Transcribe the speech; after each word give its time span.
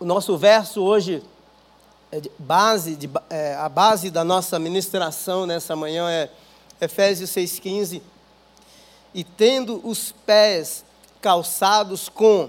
o 0.00 0.04
nosso 0.06 0.36
verso 0.38 0.82
hoje, 0.82 1.22
é 2.10 2.20
de 2.20 2.30
base, 2.38 2.96
de, 2.96 3.08
é, 3.28 3.54
a 3.54 3.68
base 3.68 4.10
da 4.10 4.24
nossa 4.24 4.58
ministração 4.58 5.44
nessa 5.44 5.76
manhã 5.76 6.10
é 6.10 6.30
Efésios 6.80 7.30
6,15. 7.30 8.00
E 9.12 9.22
tendo 9.22 9.86
os 9.86 10.10
pés 10.10 10.84
calçados 11.20 12.08
com. 12.08 12.48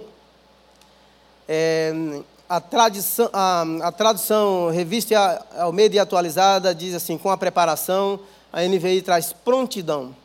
É, 1.47 1.93
a, 2.47 2.61
tradição, 2.61 3.29
a, 3.33 3.65
a 3.83 3.92
tradução 3.92 4.70
revista 4.70 5.46
ao 5.58 5.74
meio 5.74 5.92
e 5.94 5.99
atualizada 5.99 6.74
diz 6.74 6.96
assim: 6.96 7.18
com 7.18 7.29
a 7.29 7.38
preparação, 7.38 8.18
a 8.54 8.62
NVI 8.62 9.02
traz 9.02 9.33
prontidão 9.33 10.15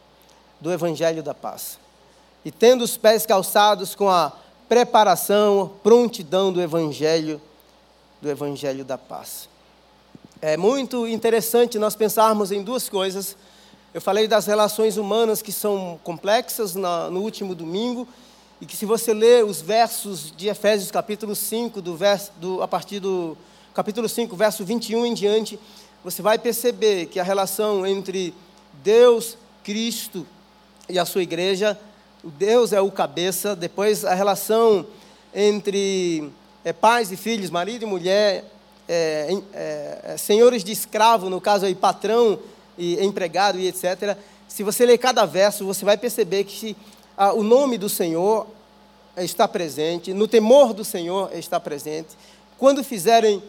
do 0.60 0.72
Evangelho 0.72 1.24
da 1.24 1.34
Paz. 1.34 1.78
E 2.44 2.52
tendo 2.52 2.84
os 2.84 2.96
pés 2.96 3.26
calçados 3.26 3.96
com 3.96 4.08
a 4.08 4.32
preparação, 4.68 5.72
prontidão 5.82 6.52
do 6.52 6.60
Evangelho, 6.60 7.40
do 8.20 8.28
Evangelho 8.28 8.84
da 8.84 8.98
Paz. 8.98 9.48
É 10.40 10.56
muito 10.56 11.06
interessante 11.06 11.78
nós 11.78 11.96
pensarmos 11.96 12.52
em 12.52 12.62
duas 12.62 12.88
coisas. 12.88 13.36
Eu 13.94 14.00
falei 14.00 14.28
das 14.28 14.46
relações 14.46 14.96
humanas 14.96 15.40
que 15.40 15.52
são 15.52 15.98
complexas 16.04 16.74
no 16.74 17.20
último 17.20 17.54
domingo, 17.54 18.06
e 18.60 18.66
que 18.66 18.76
se 18.76 18.86
você 18.86 19.12
ler 19.12 19.44
os 19.44 19.60
versos 19.60 20.32
de 20.34 20.48
Efésios 20.48 20.90
capítulo 20.90 21.34
5, 21.34 21.82
do 21.82 21.96
verso, 21.96 22.32
do, 22.40 22.62
a 22.62 22.68
partir 22.68 23.00
do 23.00 23.36
capítulo 23.74 24.08
5, 24.08 24.34
verso 24.34 24.64
21 24.64 25.06
em 25.06 25.14
diante, 25.14 25.58
você 26.02 26.22
vai 26.22 26.38
perceber 26.38 27.06
que 27.06 27.20
a 27.20 27.22
relação 27.22 27.86
entre 27.86 28.34
Deus, 28.82 29.36
Cristo 29.62 30.26
e 30.88 30.98
a 30.98 31.04
sua 31.04 31.22
igreja, 31.22 31.78
Deus 32.30 32.72
é 32.72 32.80
o 32.80 32.90
cabeça, 32.90 33.54
depois 33.54 34.04
a 34.04 34.14
relação 34.14 34.86
entre 35.34 36.30
é, 36.64 36.72
pais 36.72 37.12
e 37.12 37.16
filhos, 37.16 37.50
marido 37.50 37.84
e 37.84 37.86
mulher, 37.86 38.44
é, 38.88 39.32
é, 39.52 40.16
senhores 40.16 40.64
de 40.64 40.72
escravo, 40.72 41.28
no 41.28 41.40
caso 41.40 41.66
aí 41.66 41.74
patrão 41.74 42.38
e 42.78 43.02
empregado 43.04 43.58
e 43.58 43.68
etc. 43.68 44.16
Se 44.48 44.62
você 44.62 44.86
ler 44.86 44.98
cada 44.98 45.24
verso, 45.24 45.64
você 45.64 45.84
vai 45.84 45.96
perceber 45.96 46.44
que 46.44 46.76
ah, 47.16 47.32
o 47.32 47.42
nome 47.42 47.78
do 47.78 47.88
Senhor 47.88 48.46
está 49.16 49.48
presente, 49.48 50.12
no 50.12 50.28
temor 50.28 50.72
do 50.72 50.84
Senhor 50.84 51.30
está 51.34 51.58
presente. 51.58 52.10
Quando 52.58 52.84
fizerem, 52.84 53.42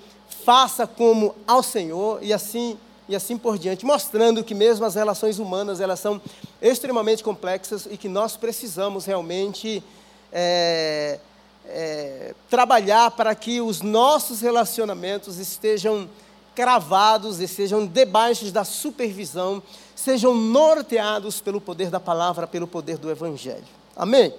faça 0.46 0.88
como 0.88 1.36
ao 1.46 1.62
Senhor 1.62 2.20
e 2.22 2.34
assim 2.34 2.78
e 3.08 3.16
assim 3.16 3.38
por 3.38 3.58
diante, 3.58 3.86
mostrando 3.86 4.44
que 4.44 4.54
mesmo 4.54 4.86
as 4.86 4.96
relações 4.96 5.40
humanas 5.40 5.80
elas 5.80 6.00
são 6.00 6.22
extremamente 6.62 7.24
complexas 7.24 7.88
e 7.90 7.98
que 7.98 8.10
nós 8.10 8.36
precisamos 8.36 9.06
realmente 9.06 9.84
é, 10.32 11.20
é, 11.66 12.36
trabalhar 12.50 13.12
para 13.12 13.34
que 13.34 13.62
os 13.62 13.82
nossos 13.82 14.42
relacionamentos 14.42 15.38
estejam 15.38 16.10
cravados 16.54 17.40
e 17.40 17.48
sejam 17.48 17.86
debaixo 17.86 18.52
da 18.52 18.64
supervisão 18.64 19.62
sejam 19.98 20.34
norteados 20.36 21.42
pelo 21.42 21.60
poder 21.60 21.90
da 21.90 22.00
palavra, 22.00 22.48
pelo 22.48 22.68
poder 22.68 22.98
do 22.98 23.10
Evangelho. 23.10 23.66
Amém? 23.96 24.34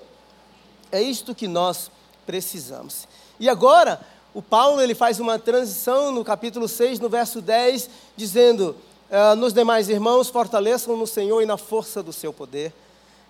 É 0.91 1.03
isto 1.03 1.35
que 1.35 1.49
nós 1.49 1.91
precisamos. 2.25 3.09
E 3.41 3.49
agora, 3.49 4.01
o 4.35 4.43
Paulo 4.43 4.81
ele 4.81 4.95
faz 4.95 5.19
uma 5.21 5.39
transição 5.39 6.13
no 6.13 6.25
capítulo 6.25 6.69
6, 6.69 7.01
no 7.01 7.09
verso 7.09 7.41
10, 7.41 7.89
dizendo: 8.17 8.77
ah, 9.11 9.35
Nos 9.35 9.53
demais 9.53 9.89
irmãos, 9.89 10.29
fortaleçam 10.29 10.97
no 10.97 11.07
Senhor 11.07 11.43
e 11.43 11.47
na 11.47 11.57
força 11.57 12.03
do 12.03 12.13
seu 12.13 12.33
poder. 12.33 12.73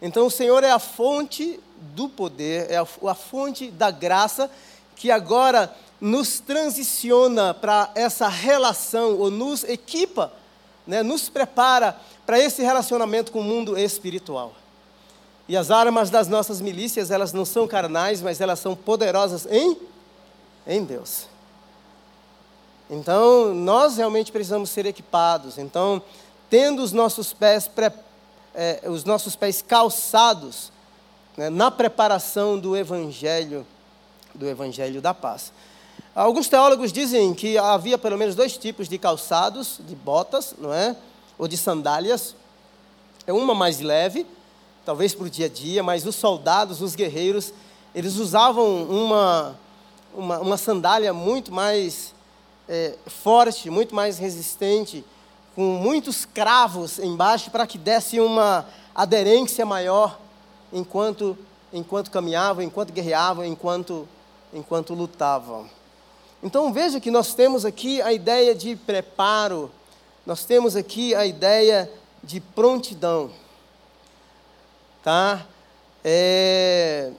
Então, 0.01 0.27
o 0.27 0.31
Senhor 0.31 0.63
é 0.63 0.71
a 0.71 0.79
fonte 0.79 1.59
do 1.95 2.09
poder, 2.09 2.71
é 2.71 2.77
a, 2.77 3.15
fonte 3.15 3.71
da 3.71 3.91
graça, 3.91 4.51
que 4.95 5.11
agora 5.11 5.75
nos 6.01 6.39
transiciona 6.41 7.53
para 7.53 7.91
essa 7.95 8.29
relação, 8.29 9.19
ou 9.19 9.31
nos 9.31 9.65
equipa, 9.65 10.33
né, 10.87 11.03
nos 11.03 11.29
prepara 11.29 11.97
para 12.25 12.39
esse 12.39 12.63
relacionamento 12.63 13.33
com 13.33 13.41
o 13.41 13.45
mundo 13.45 13.77
espiritual. 13.77 14.55
E 15.49 15.57
as 15.57 15.71
armas 15.71 16.11
das 16.11 16.29
nossas 16.29 16.61
milícias, 16.61 17.11
elas 17.11 17.33
não 17.33 17.45
são 17.45 17.67
carnais, 17.67 18.23
mas 18.23 18.41
elas 18.41 18.59
são 18.61 18.77
poderosas 18.77 19.47
em, 19.51 19.77
em 20.69 20.85
Deus. 20.85 21.27
Então, 22.91 23.55
nós 23.55 23.97
realmente 23.97 24.31
precisamos 24.31 24.71
ser 24.71 24.87
equipados. 24.87 25.59
Então, 25.59 26.01
tendo 26.49 26.83
os 26.83 26.93
nossos 26.93 27.33
pés, 27.33 27.67
pré, 27.67 27.93
é, 28.55 28.83
os 28.87 29.05
nossos 29.05 29.35
pés 29.35 29.63
calçados 29.63 30.71
né, 31.37 31.51
na 31.51 31.71
preparação 31.71 32.59
do 32.59 32.77
Evangelho, 32.77 33.67
do 34.35 34.47
Evangelho 34.47 35.01
da 35.01 35.13
paz. 35.13 35.53
Alguns 36.15 36.49
teólogos 36.49 36.93
dizem 36.93 37.33
que 37.35 37.57
havia 37.57 37.97
pelo 37.97 38.19
menos 38.19 38.35
dois 38.35 38.57
tipos 38.57 38.89
de 38.89 38.99
calçados, 38.99 39.81
de 39.81 39.95
botas, 39.95 40.55
não 40.59 40.73
é? 40.73 40.97
ou 41.39 41.47
de 41.47 41.57
sandálias. 41.57 42.35
É 43.27 43.33
uma 43.33 43.55
mais 43.55 43.81
leve, 43.81 44.27
talvez 44.85 45.15
para 45.15 45.27
o 45.27 45.31
dia 45.31 45.47
a 45.47 45.49
dia, 45.49 45.83
mas 45.83 46.07
os 46.07 46.17
soldados, 46.17 46.83
os 46.83 46.95
guerreiros, 46.97 47.53
eles 47.95 48.17
usavam 48.17 48.85
uma, 48.85 49.57
uma, 50.15 50.39
uma 50.39 50.57
sandália 50.57 51.13
muito 51.13 51.53
mais 51.53 52.15
é, 52.69 52.95
forte, 53.07 53.71
muito 53.71 53.95
mais 53.95 54.19
resistente, 54.19 55.05
com 55.55 55.63
muitos 55.63 56.25
cravos 56.25 56.99
embaixo 56.99 57.51
para 57.51 57.67
que 57.67 57.79
desse 57.79 58.21
uma 58.21 58.67
aderência 58.95 59.65
maior 59.67 60.19
enquanto, 60.73 61.37
enquanto 61.73 62.11
caminhavam, 62.11 62.63
enquanto 62.63 62.93
guerreavam, 62.93 63.45
enquanto, 63.45 64.09
enquanto 64.53 64.95
lutavam. 64.95 65.69
Então 66.43 66.73
veja 66.73 67.01
que 67.01 67.11
nós 67.11 67.35
temos 67.35 67.65
aqui 67.65 68.01
a 68.03 68.13
ideia 68.13 68.55
de 68.55 68.77
preparo 68.77 69.71
nós 70.29 70.45
temos 70.45 70.77
aqui 70.77 71.15
a 71.15 71.25
ideia 71.25 71.91
de 72.23 72.39
prontidão. 72.39 73.31
Tá? 75.03 75.47
É, 76.05 77.13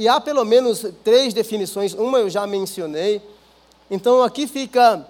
e 0.00 0.08
há 0.08 0.18
pelo 0.18 0.46
menos 0.46 0.82
três 1.04 1.34
definições, 1.34 1.92
uma 1.92 2.20
eu 2.20 2.30
já 2.30 2.46
mencionei. 2.46 3.20
Então 3.90 4.22
aqui 4.22 4.46
fica 4.46 5.06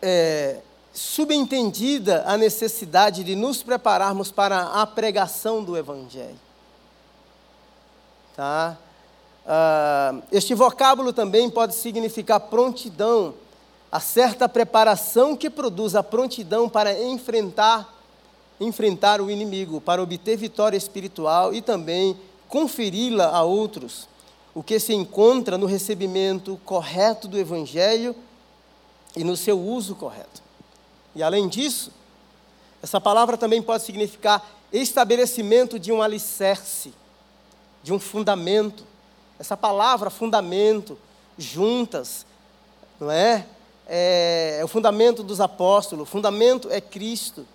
é, 0.00 0.60
subentendida 0.90 2.24
a 2.26 2.34
necessidade 2.38 3.22
de 3.22 3.36
nos 3.36 3.62
prepararmos 3.62 4.30
para 4.30 4.62
a 4.62 4.86
pregação 4.86 5.62
do 5.62 5.76
Evangelho. 5.76 6.40
Tá? 8.34 8.78
Ah, 9.46 10.14
este 10.32 10.54
vocábulo 10.54 11.12
também 11.12 11.50
pode 11.50 11.74
significar 11.74 12.40
prontidão 12.40 13.34
a 13.92 14.00
certa 14.00 14.48
preparação 14.48 15.36
que 15.36 15.50
produz 15.50 15.94
a 15.94 16.02
prontidão 16.02 16.70
para 16.70 16.98
enfrentar 17.02 17.94
enfrentar 18.58 19.20
o 19.20 19.30
inimigo, 19.30 19.78
para 19.78 20.02
obter 20.02 20.38
vitória 20.38 20.78
espiritual 20.78 21.52
e 21.52 21.60
também 21.60 22.16
conferi-la 22.48 23.28
a 23.28 23.42
outros, 23.42 24.08
o 24.54 24.62
que 24.62 24.78
se 24.78 24.94
encontra 24.94 25.58
no 25.58 25.66
recebimento 25.66 26.60
correto 26.64 27.28
do 27.28 27.38
evangelho 27.38 28.14
e 29.16 29.22
no 29.22 29.36
seu 29.36 29.60
uso 29.60 29.94
correto. 29.94 30.42
E 31.14 31.22
além 31.22 31.48
disso, 31.48 31.90
essa 32.82 33.00
palavra 33.00 33.36
também 33.36 33.62
pode 33.62 33.82
significar 33.82 34.46
estabelecimento 34.72 35.78
de 35.78 35.92
um 35.92 36.02
alicerce, 36.02 36.92
de 37.82 37.92
um 37.92 37.98
fundamento. 37.98 38.84
Essa 39.38 39.56
palavra 39.56 40.10
fundamento, 40.10 40.98
juntas, 41.38 42.26
não 42.98 43.10
é? 43.10 43.46
é, 43.86 44.58
é 44.60 44.64
o 44.64 44.68
fundamento 44.68 45.22
dos 45.22 45.40
apóstolos, 45.40 46.08
o 46.08 46.10
fundamento 46.10 46.68
é 46.70 46.80
Cristo. 46.80 47.46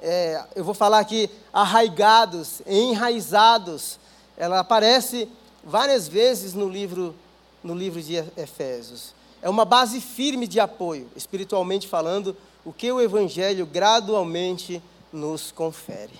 É, 0.00 0.42
eu 0.54 0.64
vou 0.64 0.72
falar 0.72 0.98
aqui 0.98 1.28
arraigados, 1.52 2.62
enraizados. 2.66 3.98
Ela 4.40 4.60
aparece 4.60 5.28
várias 5.62 6.08
vezes 6.08 6.54
no 6.54 6.66
livro, 6.66 7.14
no 7.62 7.74
livro 7.74 8.00
de 8.00 8.16
Efésios. 8.38 9.14
É 9.42 9.50
uma 9.50 9.66
base 9.66 10.00
firme 10.00 10.46
de 10.46 10.58
apoio, 10.58 11.06
espiritualmente 11.14 11.86
falando, 11.86 12.34
o 12.64 12.72
que 12.72 12.90
o 12.90 13.02
Evangelho 13.02 13.66
gradualmente 13.66 14.82
nos 15.12 15.52
confere. 15.52 16.18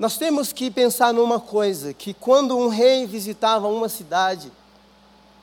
Nós 0.00 0.18
temos 0.18 0.52
que 0.52 0.68
pensar 0.68 1.14
numa 1.14 1.38
coisa: 1.38 1.94
que 1.94 2.12
quando 2.12 2.58
um 2.58 2.66
rei 2.66 3.06
visitava 3.06 3.68
uma 3.68 3.88
cidade, 3.88 4.50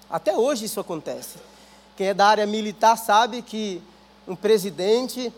até 0.09 0.37
hoje 0.37 0.65
isso 0.65 0.81
acontece, 0.81 1.37
quem 1.95 2.07
é 2.07 2.13
da 2.13 2.27
área 2.27 2.45
militar 2.45 2.97
sabe 2.97 3.41
que 3.41 3.81
um 4.27 4.35
presidente 4.35 5.31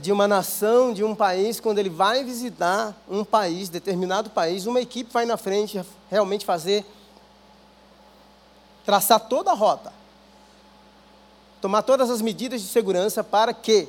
de 0.00 0.10
uma 0.10 0.26
nação, 0.26 0.92
de 0.92 1.04
um 1.04 1.14
país, 1.14 1.60
quando 1.60 1.78
ele 1.78 1.88
vai 1.88 2.24
visitar 2.24 2.94
um 3.08 3.24
país, 3.24 3.68
determinado 3.68 4.28
país, 4.30 4.66
uma 4.66 4.80
equipe 4.80 5.12
vai 5.12 5.24
na 5.24 5.36
frente 5.36 5.80
realmente 6.10 6.44
fazer, 6.44 6.84
traçar 8.84 9.20
toda 9.20 9.52
a 9.52 9.54
rota, 9.54 9.92
tomar 11.60 11.82
todas 11.82 12.10
as 12.10 12.20
medidas 12.20 12.60
de 12.60 12.66
segurança 12.66 13.22
para 13.22 13.54
que 13.54 13.88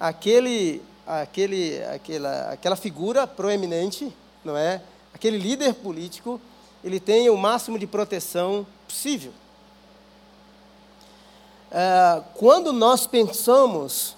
aquele, 0.00 0.82
aquele, 1.06 1.80
aquela, 1.84 2.52
aquela 2.52 2.76
figura 2.76 3.24
proeminente, 3.24 4.12
não 4.44 4.56
é? 4.56 4.82
Aquele 5.14 5.38
líder 5.38 5.74
político, 5.74 6.40
ele 6.82 6.98
tenha 6.98 7.32
o 7.32 7.36
máximo 7.36 7.78
de 7.78 7.86
proteção 7.86 8.66
possível. 8.88 9.32
é, 11.70 12.22
quando 12.34 12.72
nós 12.72 13.06
pensamos 13.06 14.16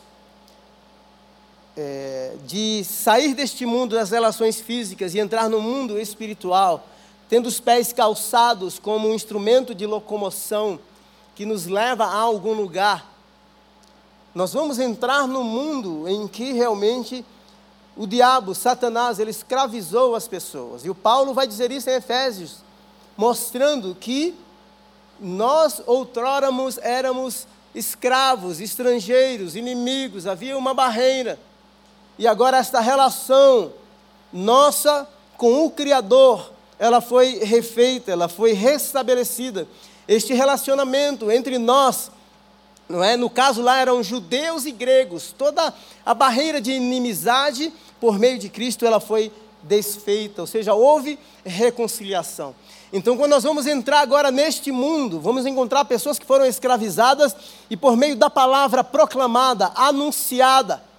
é, 1.77 2.35
de 2.47 2.85
sair 2.85 3.35
deste 3.35 3.65
mundo 3.65 3.95
das 3.95 4.11
relações 4.11 4.61
físicas 4.61 5.15
e 5.15 5.19
entrar 5.19 5.49
no 5.49 5.61
mundo 5.61 5.99
espiritual, 5.99 6.87
tendo 7.29 7.47
os 7.47 7.61
pés 7.61 7.93
calçados 7.93 8.79
como 8.79 9.09
um 9.09 9.15
instrumento 9.15 9.75
de 9.75 9.87
locomoção 9.87 10.79
que 11.35 11.47
nos 11.47 11.67
leva 11.67 12.05
a 12.05 12.17
algum 12.17 12.53
lugar, 12.53 13.11
nós 14.35 14.53
vamos 14.53 14.79
entrar 14.79 15.27
no 15.27 15.45
mundo 15.45 16.09
em 16.09 16.27
que 16.27 16.53
realmente 16.53 17.25
o 17.97 18.07
diabo, 18.07 18.55
Satanás, 18.55 19.19
ele 19.19 19.31
escravizou 19.31 20.15
as 20.15 20.27
pessoas. 20.27 20.85
E 20.85 20.91
o 20.91 20.95
Paulo 20.95 21.35
vai 21.35 21.47
dizer 21.47 21.71
isso 21.71 21.91
em 21.91 21.95
Efésios, 21.95 22.59
mostrando 23.17 23.95
que 23.95 24.35
nós 25.21 25.83
outroramos 25.87 26.79
éramos 26.79 27.47
escravos, 27.75 28.61
estrangeiros, 28.61 29.55
inimigos, 29.55 30.27
havia 30.27 30.57
uma 30.57 30.75
barreira. 30.75 31.39
E 32.23 32.27
agora 32.29 32.57
esta 32.57 32.79
relação 32.79 33.73
nossa 34.33 35.09
com 35.37 35.67
o 35.67 35.71
Criador, 35.73 36.53
ela 36.79 37.01
foi 37.01 37.41
refeita, 37.43 38.13
ela 38.13 38.29
foi 38.29 38.53
restabelecida. 38.53 39.67
Este 40.07 40.33
relacionamento 40.33 41.33
entre 41.33 41.59
nós, 41.59 42.13
não 42.89 43.03
é? 43.03 43.17
No 43.17 43.29
caso 43.29 43.61
lá 43.61 43.81
eram 43.81 44.05
judeus 44.05 44.67
e 44.67 44.71
gregos. 44.71 45.35
Toda 45.37 45.75
a 46.07 46.15
barreira 46.15 46.61
de 46.61 46.71
inimizade 46.71 47.73
por 48.01 48.21
meio 48.21 48.39
de 48.39 48.49
Cristo 48.49 48.87
ela 48.87 49.01
foi 49.01 49.33
desfeita, 49.61 50.43
ou 50.43 50.47
seja, 50.47 50.75
houve 50.75 51.19
reconciliação. 51.45 52.55
Então, 52.93 53.17
quando 53.17 53.33
nós 53.33 53.43
vamos 53.43 53.67
entrar 53.67 53.99
agora 53.99 54.31
neste 54.31 54.71
mundo, 54.71 55.19
vamos 55.19 55.45
encontrar 55.45 55.85
pessoas 55.87 56.21
que 56.21 56.27
foram 56.27 56.47
escravizadas 56.47 57.35
e 57.69 57.77
por 57.77 57.97
meio 57.97 58.15
da 58.15 58.31
palavra 58.31 58.85
proclamada, 58.85 59.73
anunciada, 59.75 60.92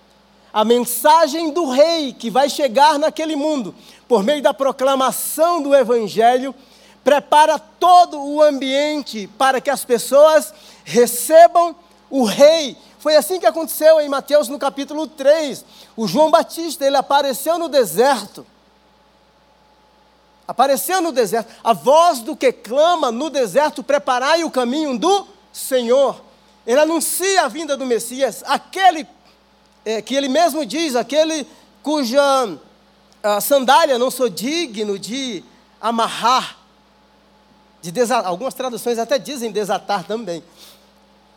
a 0.54 0.64
mensagem 0.64 1.52
do 1.52 1.70
rei 1.70 2.14
que 2.14 2.30
vai 2.30 2.50
chegar 2.50 3.00
naquele 3.00 3.36
mundo, 3.36 3.74
por 4.08 4.24
meio 4.24 4.42
da 4.42 4.54
proclamação 4.54 5.62
do 5.62 5.74
evangelho, 5.74 6.54
prepara 7.04 7.58
todo 7.58 8.24
o 8.24 8.42
ambiente 8.42 9.28
para 9.38 9.60
que 9.60 9.70
as 9.70 9.84
pessoas 9.84 10.54
recebam 10.86 11.76
o 12.10 12.24
rei. 12.24 12.78
Foi 13.00 13.18
assim 13.18 13.40
que 13.40 13.48
aconteceu 13.48 14.00
em 14.00 14.08
Mateus 14.08 14.48
no 14.48 14.60
capítulo 14.60 15.08
3. 15.08 15.66
O 15.98 16.08
João 16.08 16.30
Batista, 16.30 16.86
ele 16.86 16.96
apareceu 16.96 17.58
no 17.58 17.68
deserto 17.68 18.46
Apareceu 20.48 21.02
no 21.02 21.12
deserto. 21.12 21.52
A 21.64 21.74
voz 21.74 22.20
do 22.20 22.36
que 22.36 22.52
clama 22.52 23.12
no 23.12 23.30
deserto, 23.30 23.84
preparai 23.84 24.44
o 24.44 24.52
caminho 24.52 24.98
do 24.98 25.26
Senhor. 25.52 26.22
Ele 26.66 26.80
anuncia 26.80 27.44
a 27.44 27.48
vinda 27.48 27.78
do 27.78 27.86
Messias, 27.86 28.44
aquele 28.46 29.08
é, 29.85 30.01
que 30.01 30.15
ele 30.15 30.27
mesmo 30.27 30.65
diz, 30.65 30.95
aquele 30.95 31.47
cuja 31.81 32.57
sandália 33.41 33.97
não 33.97 34.12
sou 34.12 34.30
digno 34.30 34.97
de 34.97 35.44
amarrar, 35.80 36.57
de 37.81 37.91
desatar, 37.91 38.30
algumas 38.30 38.53
traduções 38.53 38.97
até 38.97 39.18
dizem 39.19 39.51
desatar 39.51 40.06
também. 40.06 40.44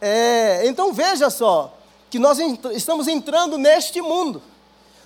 É, 0.00 0.66
então 0.66 0.92
veja 0.92 1.30
só, 1.30 1.76
que 2.10 2.18
nós 2.18 2.38
estamos 2.72 3.08
entrando 3.08 3.58
neste 3.58 4.00
mundo. 4.00 4.42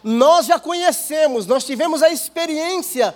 Nós 0.03 0.47
já 0.47 0.59
conhecemos, 0.59 1.47
nós 1.47 1.65
tivemos 1.65 2.03
a 2.03 2.11
experiência 2.11 3.15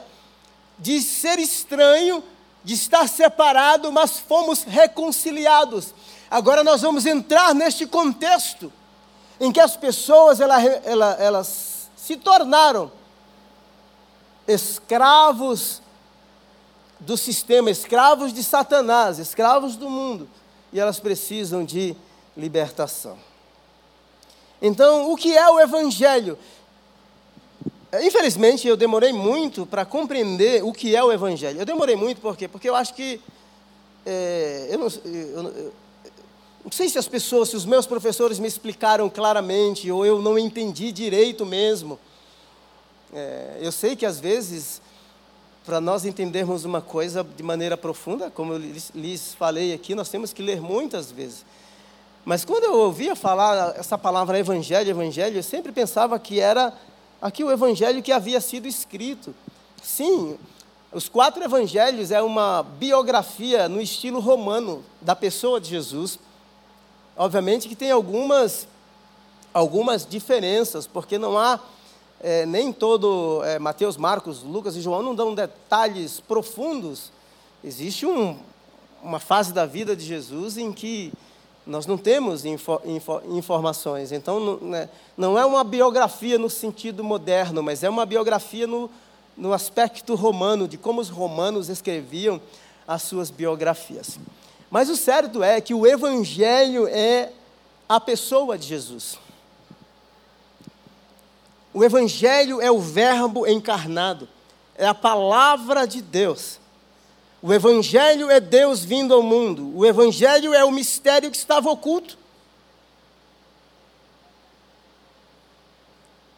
de 0.79 1.01
ser 1.01 1.39
estranho, 1.39 2.23
de 2.63 2.75
estar 2.75 3.09
separado, 3.09 3.93
mas 3.93 4.19
fomos 4.19 4.63
reconciliados. 4.63 5.95
Agora 6.31 6.65
nós 6.65 6.83
vamos 6.83 7.07
entrar 7.07 7.55
neste 7.55 7.87
contexto 7.87 8.73
em 9.41 9.51
que 9.53 9.61
as 9.61 9.77
pessoas 9.77 10.41
ela, 10.41 10.63
ela, 10.63 11.13
elas 11.19 11.91
se 11.97 12.17
tornaram 12.17 12.91
escravos 14.47 15.83
do 17.01 17.17
sistema, 17.17 17.71
escravos 17.71 18.33
de 18.33 18.43
Satanás, 18.43 19.19
escravos 19.19 19.77
do 19.77 19.91
mundo, 19.91 20.29
e 20.73 20.81
elas 20.81 21.01
precisam 21.01 21.65
de 21.65 21.97
libertação. 22.37 23.19
Então, 24.61 25.11
o 25.13 25.17
que 25.17 25.37
é 25.37 25.49
o 25.51 25.61
Evangelho? 25.61 26.39
Infelizmente, 28.03 28.67
eu 28.67 28.77
demorei 28.77 29.13
muito 29.13 29.67
para 29.67 29.85
compreender 29.85 30.65
o 30.65 30.73
que 30.73 30.97
é 30.97 31.05
o 31.05 31.13
Evangelho. 31.13 31.61
Eu 31.61 31.67
demorei 31.67 31.95
muito 31.95 32.21
por 32.21 32.37
quê? 32.37 32.49
Porque 32.49 32.69
eu 32.69 32.75
acho 32.75 32.95
que. 32.95 33.21
É, 34.07 34.69
eu, 34.71 34.79
não, 34.79 34.89
eu, 35.05 35.49
eu, 35.49 35.73
não 36.65 36.73
sei 36.73 36.89
se 36.89 36.99
as 36.99 37.07
pessoas, 37.07 37.51
se 37.51 37.57
os 37.57 37.67
meus 37.67 37.87
professores 37.87 38.39
me 38.39 38.49
explicaram 38.49 39.11
claramente, 39.11 39.91
ou 39.91 40.07
eu 40.07 40.23
não 40.23 40.39
entendi 40.39 40.91
direito 40.91 41.45
mesmo. 41.45 41.99
É, 43.13 43.59
eu 43.61 43.71
sei 43.71 43.95
que 43.95 44.07
às 44.07 44.19
vezes, 44.19 44.81
para 45.67 45.79
nós 45.79 46.07
entendermos 46.07 46.65
uma 46.65 46.81
coisa 46.81 47.23
de 47.23 47.43
maneira 47.43 47.77
profunda, 47.77 48.31
como 48.31 48.55
eu 48.55 48.59
lhes, 48.59 48.91
lhes 48.95 49.35
falei 49.35 49.75
aqui, 49.75 49.95
nós 49.95 50.09
temos 50.09 50.33
que 50.33 50.43
ler 50.43 50.59
muitas 50.61 51.13
vezes. 51.13 51.45
Mas 52.25 52.47
quando 52.47 52.65
eu 52.65 52.75
ouvia 52.79 53.15
falar 53.15 53.75
essa 53.77 53.99
palavra 53.99 54.39
evangelho, 54.39 54.89
evangelho, 54.89 55.37
eu 55.37 55.43
sempre 55.43 55.71
pensava 55.71 56.19
que 56.19 56.41
era 56.41 56.73
aqui 57.21 57.45
o 57.45 57.53
evangelho 57.53 58.03
que 58.03 58.11
havia 58.11 58.41
sido 58.41 58.67
escrito. 58.67 59.35
Sim, 59.83 60.39
os 60.91 61.11
quatro 61.11 61.45
evangelhos 61.45 62.11
é 62.11 62.23
uma 62.23 62.63
biografia 62.63 63.69
no 63.69 63.83
estilo 63.83 64.19
romano 64.19 64.83
da 65.03 65.15
pessoa 65.15 65.61
de 65.61 65.69
Jesus. 65.69 66.19
Obviamente 67.17 67.69
que 67.69 67.77
tem 67.77 67.91
algumas, 67.91 68.67
algumas 69.53 70.07
diferenças, 70.07 70.87
porque 70.87 71.17
não 71.17 71.39
há 71.39 71.61
é, 72.21 72.45
nem 72.47 72.73
todo 72.73 73.43
é, 73.45 73.59
Mateus, 73.59 73.97
Marcos, 73.97 74.43
Lucas 74.43 74.75
e 74.77 74.81
João 74.81 75.03
não 75.03 75.15
dão 75.15 75.35
detalhes 75.35 76.21
profundos. 76.21 77.13
Existe 77.63 78.05
um, 78.07 78.37
uma 79.03 79.21
fase 79.21 79.53
da 79.53 79.67
vida 79.67 79.95
de 79.95 80.05
Jesus 80.05 80.57
em 80.57 80.73
que 80.73 81.13
nós 81.67 81.87
não 81.87 81.97
temos 81.97 82.45
info, 82.45 82.81
info, 82.85 83.21
informações. 83.31 84.11
Então, 84.11 84.41
não, 84.41 84.57
né, 84.69 84.89
não, 85.17 85.39
é 85.39 85.47
uma 85.47 85.63
biografia 85.63 86.39
no 86.39 86.51
sentido 86.51 87.05
moderno, 87.05 87.63
mas 87.63 87.83
é 87.83 87.89
uma 87.89 88.05
biografia 88.05 88.67
no, 88.67 88.91
no 89.37 89.53
aspecto 89.53 90.15
romano, 90.15 90.67
de 90.67 90.77
como 90.77 91.01
os 91.01 91.09
romanos 91.09 91.69
escreviam 91.69 92.41
as 92.87 93.03
suas 93.03 93.31
biografias. 93.31 94.19
Mas 94.71 94.89
o 94.89 94.97
certo 94.97 95.43
é 95.43 95.61
que 95.61 95.75
o 95.75 95.87
Evangelho 95.87 96.87
é 96.89 97.31
a 97.89 98.01
pessoa 98.01 98.59
de 98.59 98.67
Jesus. 98.67 99.19
O 101.73 101.83
Evangelho 101.83 102.61
é 102.61 102.71
o 102.71 102.81
Verbo 102.81 103.47
encarnado, 103.47 104.29
é 104.77 104.87
a 104.87 104.95
palavra 104.95 105.87
de 105.87 106.01
Deus. 106.01 106.61
O 107.43 107.53
Evangelho 107.53 108.31
é 108.31 108.41
Deus 108.41 108.83
vindo 108.83 109.13
ao 109.13 109.23
mundo. 109.23 109.77
O 109.77 109.85
Evangelho 109.85 110.55
é 110.55 110.65
o 110.65 110.71
mistério 110.71 111.31
que 111.31 111.37
estava 111.37 111.69
oculto. 111.71 112.17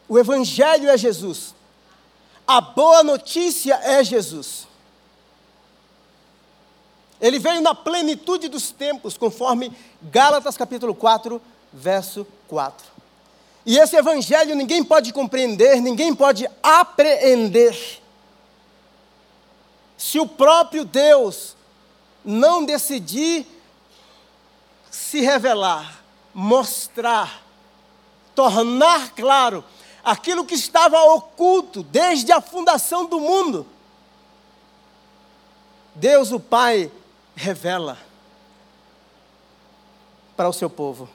O 0.09 0.19
Evangelho 0.19 0.89
é 0.89 0.97
Jesus. 0.97 1.55
A 2.47 2.61
boa 2.61 3.03
notícia 3.03 3.75
é 3.85 4.03
Jesus. 4.03 4.66
Ele 7.21 7.39
veio 7.39 7.61
na 7.61 7.75
plenitude 7.75 8.49
dos 8.49 8.71
tempos, 8.71 9.17
conforme 9.17 9.73
Gálatas 10.03 10.57
capítulo 10.57 10.95
4, 10.95 11.41
verso 11.73 12.27
4. 12.49 12.87
E 13.65 13.79
esse 13.79 13.97
evangelho 13.97 14.55
ninguém 14.55 14.85
pode 14.85 15.13
compreender, 15.13 15.81
ninguém 15.81 16.15
pode 16.15 16.49
apreender 16.63 18.01
se 19.97 20.21
o 20.21 20.27
próprio 20.27 20.85
Deus 20.85 21.57
não 22.25 22.65
decidir 22.65 23.47
se 24.91 25.21
revelar, 25.21 26.01
mostrar, 26.35 27.43
tornar 28.35 29.11
claro 29.11 29.65
aquilo 30.05 30.45
que 30.45 30.55
estava 30.55 31.03
oculto 31.15 31.83
desde 31.83 32.31
a 32.31 32.41
fundação 32.41 33.07
do 33.07 33.19
mundo. 33.19 33.67
Deus, 35.95 36.31
o 36.31 36.39
Pai, 36.39 36.91
revela 37.37 37.99
para 40.35 40.49
o 40.49 40.53
seu 40.53 40.71
povo. 40.71 41.09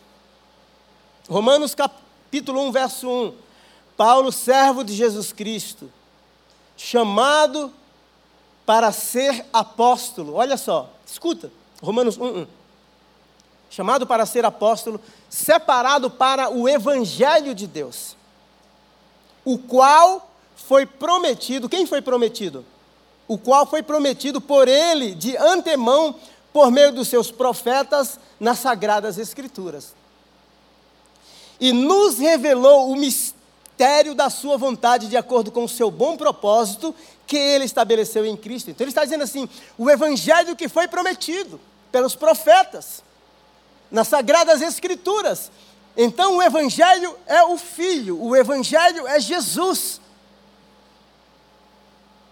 Romanos 1.28 1.74
capítulo 1.74 2.62
1, 2.68 2.72
verso 2.72 3.10
1. 3.10 3.34
Paulo, 3.98 4.32
servo 4.32 4.84
de 4.84 4.94
Jesus 4.94 5.34
Cristo, 5.34 5.92
chamado 6.78 7.74
para 8.66 8.92
ser 8.92 9.46
apóstolo. 9.52 10.36
Olha 10.36 10.58
só, 10.58 10.90
escuta, 11.06 11.52
Romanos 11.82 12.18
1, 12.18 12.26
1. 12.26 12.48
Chamado 13.70 14.06
para 14.06 14.26
ser 14.26 14.46
apóstolo, 14.46 15.00
separado 15.30 16.10
para 16.10 16.50
o 16.50 16.68
evangelho 16.68 17.56
de 17.56 17.66
Deus, 17.66 18.16
o 19.46 19.58
qual 19.58 20.30
foi 20.56 20.86
prometido, 20.86 21.70
quem 21.70 21.86
foi 21.86 22.02
prometido? 22.02 22.66
O 23.32 23.38
qual 23.38 23.66
foi 23.66 23.82
prometido 23.82 24.42
por 24.42 24.68
ele 24.68 25.16
de 25.16 25.38
antemão 25.38 26.14
por 26.52 26.70
meio 26.70 26.92
dos 26.92 27.08
seus 27.08 27.32
profetas 27.32 28.20
nas 28.38 28.60
sagradas 28.60 29.18
escrituras. 29.18 29.94
E 31.58 31.72
nos 31.72 32.20
revelou 32.20 32.92
o 32.92 32.96
mistério 32.98 34.14
da 34.14 34.30
sua 34.30 34.58
vontade 34.58 35.08
de 35.08 35.16
acordo 35.16 35.50
com 35.50 35.64
o 35.64 35.70
seu 35.70 35.90
bom 35.90 36.18
propósito 36.18 36.94
que 37.26 37.38
ele 37.38 37.64
estabeleceu 37.64 38.26
em 38.26 38.36
Cristo. 38.36 38.70
Então 38.70 38.84
ele 38.84 38.92
está 38.92 39.06
dizendo 39.06 39.24
assim: 39.24 39.48
o 39.78 39.90
evangelho 39.90 40.54
que 40.54 40.68
foi 40.68 40.90
prometido 40.90 41.58
pelos 41.90 42.16
profetas 42.16 43.02
nas 43.90 44.10
sagradas 44.10 44.62
escrituras. 44.62 45.50
Então 45.96 46.36
o 46.36 46.44
evangelho 46.44 47.16
é 47.26 47.44
o 47.44 47.58
filho, 47.58 48.22
o 48.22 48.36
evangelho 48.36 49.08
é 49.08 49.22
Jesus. 49.22 50.01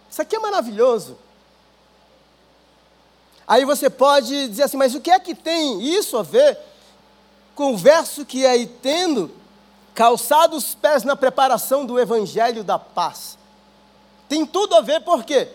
Isso 0.10 0.22
aqui 0.22 0.36
é 0.36 0.40
maravilhoso. 0.40 1.18
Aí 3.48 3.66
você 3.66 3.90
pode 3.90 4.48
dizer 4.50 4.64
assim, 4.64 4.78
mas 4.78 4.94
o 4.94 5.02
que 5.02 5.10
é 5.10 5.20
que 5.20 5.34
tem 5.34 5.82
isso 5.82 6.18
a 6.18 6.24
ver 6.24 6.58
com 7.56 7.74
o 7.74 7.78
verso 7.78 8.26
que 8.26 8.46
é 8.46 8.52
aí 8.52 8.68
tendo 8.68 9.32
calçado 9.94 10.56
os 10.56 10.76
pés 10.76 11.04
na 11.04 11.16
preparação 11.16 11.86
do 11.86 12.00
evangelho 12.00 12.64
da 12.64 12.78
paz? 12.78 13.38
Tem 14.28 14.46
tudo 14.46 14.76
a 14.76 14.82
ver, 14.82 15.02
por 15.02 15.24
quê? 15.24 15.50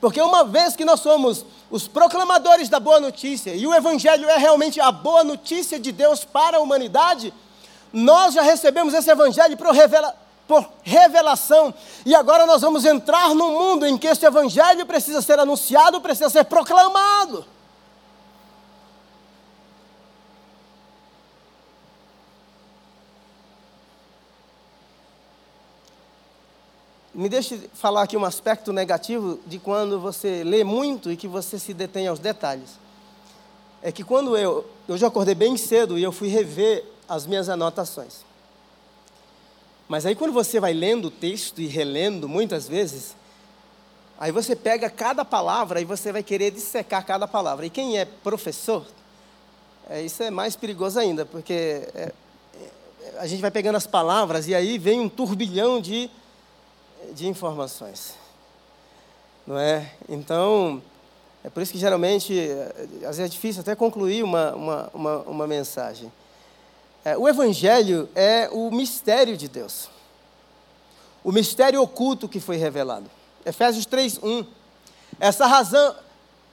Porque 0.00 0.20
uma 0.20 0.44
vez 0.44 0.76
que 0.76 0.84
nós 0.84 1.00
somos 1.00 1.44
os 1.70 1.88
proclamadores 1.88 2.68
da 2.68 2.78
boa 2.78 3.00
notícia, 3.00 3.54
e 3.54 3.66
o 3.66 3.74
Evangelho 3.74 4.28
é 4.28 4.36
realmente 4.36 4.80
a 4.80 4.92
boa 4.92 5.24
notícia 5.24 5.80
de 5.80 5.90
Deus 5.90 6.24
para 6.24 6.58
a 6.58 6.60
humanidade, 6.60 7.34
nós 7.92 8.34
já 8.34 8.42
recebemos 8.42 8.94
esse 8.94 9.10
Evangelho 9.10 9.56
por, 10.46 10.60
revela, 10.60 10.64
por 10.64 10.70
revelação, 10.82 11.74
e 12.04 12.14
agora 12.14 12.46
nós 12.46 12.62
vamos 12.62 12.84
entrar 12.84 13.34
num 13.34 13.52
mundo 13.52 13.86
em 13.86 13.96
que 13.96 14.06
esse 14.06 14.24
Evangelho 14.24 14.84
precisa 14.86 15.22
ser 15.22 15.38
anunciado, 15.38 16.00
precisa 16.00 16.28
ser 16.30 16.44
proclamado. 16.44 17.44
me 27.14 27.28
deixe 27.28 27.70
falar 27.72 28.02
aqui 28.02 28.16
um 28.16 28.24
aspecto 28.24 28.72
negativo 28.72 29.38
de 29.46 29.58
quando 29.60 30.00
você 30.00 30.42
lê 30.42 30.64
muito 30.64 31.12
e 31.12 31.16
que 31.16 31.28
você 31.28 31.58
se 31.60 31.72
detém 31.72 32.08
aos 32.08 32.18
detalhes. 32.18 32.70
É 33.80 33.92
que 33.92 34.02
quando 34.02 34.36
eu, 34.36 34.68
eu 34.88 34.98
já 34.98 35.06
acordei 35.06 35.34
bem 35.34 35.56
cedo 35.56 35.96
e 35.96 36.02
eu 36.02 36.10
fui 36.10 36.28
rever 36.28 36.84
as 37.08 37.24
minhas 37.24 37.48
anotações. 37.48 38.24
Mas 39.88 40.06
aí 40.06 40.14
quando 40.14 40.32
você 40.32 40.58
vai 40.58 40.72
lendo 40.72 41.06
o 41.06 41.10
texto 41.10 41.60
e 41.60 41.66
relendo 41.66 42.28
muitas 42.28 42.68
vezes, 42.68 43.14
aí 44.18 44.32
você 44.32 44.56
pega 44.56 44.88
cada 44.88 45.24
palavra 45.24 45.80
e 45.80 45.84
você 45.84 46.12
vai 46.12 46.22
querer 46.22 46.50
dissecar 46.50 47.04
cada 47.04 47.28
palavra. 47.28 47.66
E 47.66 47.70
quem 47.70 47.98
é 47.98 48.04
professor, 48.04 48.86
é, 49.88 50.02
isso 50.02 50.22
é 50.22 50.30
mais 50.30 50.56
perigoso 50.56 50.98
ainda, 50.98 51.26
porque 51.26 51.52
é, 51.94 52.12
é, 52.54 53.18
a 53.18 53.26
gente 53.26 53.40
vai 53.40 53.50
pegando 53.50 53.76
as 53.76 53.86
palavras 53.86 54.48
e 54.48 54.54
aí 54.54 54.78
vem 54.78 55.00
um 55.00 55.08
turbilhão 55.08 55.80
de 55.80 56.10
de 57.12 57.28
informações. 57.28 58.14
Não 59.46 59.58
é? 59.58 59.92
Então, 60.08 60.82
é 61.42 61.50
por 61.50 61.62
isso 61.62 61.72
que 61.72 61.78
geralmente, 61.78 62.38
às 63.06 63.18
vezes 63.18 63.20
é 63.20 63.28
difícil 63.28 63.60
até 63.60 63.74
concluir 63.74 64.22
uma, 64.22 64.54
uma, 64.54 64.90
uma, 64.94 65.16
uma 65.18 65.46
mensagem. 65.46 66.10
É, 67.04 67.18
o 67.18 67.28
Evangelho 67.28 68.08
é 68.14 68.48
o 68.50 68.70
mistério 68.70 69.36
de 69.36 69.46
Deus. 69.46 69.90
O 71.22 71.30
mistério 71.30 71.82
oculto 71.82 72.28
que 72.28 72.40
foi 72.40 72.56
revelado. 72.56 73.10
Efésios 73.44 73.84
3, 73.84 74.20
1. 74.22 74.46
Essa 75.20 75.46
razão, 75.46 75.94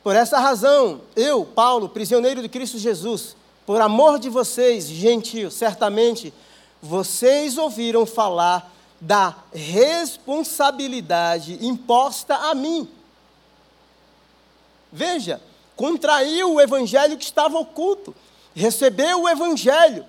por 0.04 0.14
essa 0.16 0.40
razão, 0.40 1.00
eu, 1.16 1.46
Paulo, 1.46 1.88
prisioneiro 1.88 2.42
de 2.42 2.50
Cristo 2.50 2.78
Jesus, 2.78 3.38
por 3.66 3.80
amor 3.80 4.20
de 4.20 4.30
vocês, 4.30 4.88
gentios, 4.88 5.54
certamente 5.54 6.34
vocês 6.82 7.58
ouviram 7.58 8.06
falar 8.06 8.70
da 9.00 9.34
responsabilidade 9.54 11.66
imposta 11.66 12.36
a 12.36 12.54
mim. 12.54 12.90
Veja, 14.92 15.42
contraiu 15.76 16.56
o 16.56 16.62
evangelho 16.62 17.18
que 17.18 17.24
estava 17.24 17.58
oculto, 17.58 18.14
recebeu 18.54 19.22
o 19.22 19.30
evangelho. 19.30 20.06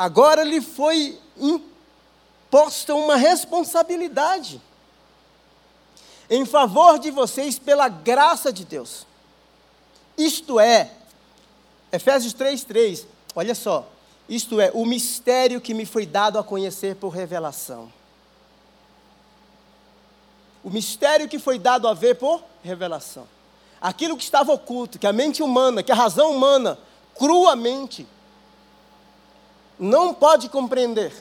Agora 0.00 0.42
lhe 0.44 0.62
foi 0.62 1.20
imposta 1.36 2.94
uma 2.94 3.16
responsabilidade 3.16 4.58
em 6.30 6.46
favor 6.46 6.98
de 6.98 7.10
vocês 7.10 7.58
pela 7.58 7.86
graça 7.86 8.50
de 8.50 8.64
Deus. 8.64 9.06
Isto 10.16 10.58
é, 10.58 10.90
Efésios 11.92 12.32
3:3. 12.32 13.04
Olha 13.36 13.54
só, 13.54 13.86
isto 14.26 14.58
é, 14.58 14.70
o 14.72 14.86
mistério 14.86 15.60
que 15.60 15.74
me 15.74 15.84
foi 15.84 16.06
dado 16.06 16.38
a 16.38 16.42
conhecer 16.42 16.96
por 16.96 17.10
revelação. 17.10 17.92
O 20.64 20.70
mistério 20.70 21.28
que 21.28 21.38
foi 21.38 21.58
dado 21.58 21.86
a 21.86 21.92
ver 21.92 22.14
por 22.14 22.42
revelação. 22.64 23.28
Aquilo 23.78 24.16
que 24.16 24.24
estava 24.24 24.50
oculto, 24.50 24.98
que 24.98 25.06
a 25.06 25.12
mente 25.12 25.42
humana, 25.42 25.82
que 25.82 25.92
a 25.92 25.94
razão 25.94 26.30
humana, 26.34 26.78
cruamente, 27.14 28.06
não 29.80 30.14
pode 30.14 30.48
compreender. 30.48 31.12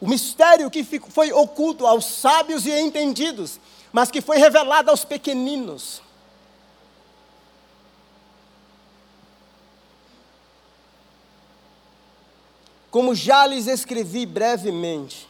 O 0.00 0.08
mistério 0.08 0.70
que 0.70 0.84
foi 0.84 1.32
oculto 1.32 1.86
aos 1.86 2.04
sábios 2.04 2.66
e 2.66 2.72
entendidos, 2.72 3.58
mas 3.92 4.10
que 4.10 4.20
foi 4.20 4.36
revelado 4.36 4.90
aos 4.90 5.04
pequeninos. 5.04 6.02
como 12.94 13.12
já 13.12 13.44
lhes 13.44 13.66
escrevi 13.66 14.24
brevemente. 14.24 15.28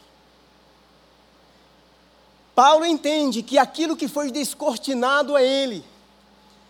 Paulo 2.53 2.85
entende 2.85 3.41
que 3.41 3.57
aquilo 3.57 3.97
que 3.97 4.07
foi 4.07 4.29
descortinado 4.29 5.35
a 5.35 5.41
ele, 5.41 5.83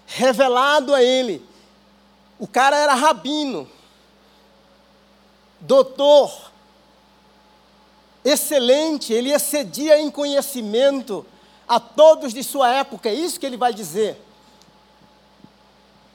revelado 0.08 0.96
a 0.96 1.04
ele, 1.04 1.46
o 2.38 2.48
cara 2.48 2.76
era 2.78 2.94
rabino, 2.94 3.68
doutor, 5.60 6.52
excelente, 8.24 9.14
ele 9.14 9.32
excedia 9.32 10.00
em 10.00 10.12
conhecimento 10.12 11.26
a 11.68 11.80
todos 11.80 12.34
de 12.34 12.44
sua 12.44 12.70
época, 12.70 13.10
é 13.10 13.14
isso 13.14 13.40
que 13.40 13.46
ele 13.46 13.58
vai 13.58 13.74
dizer. 13.74 14.22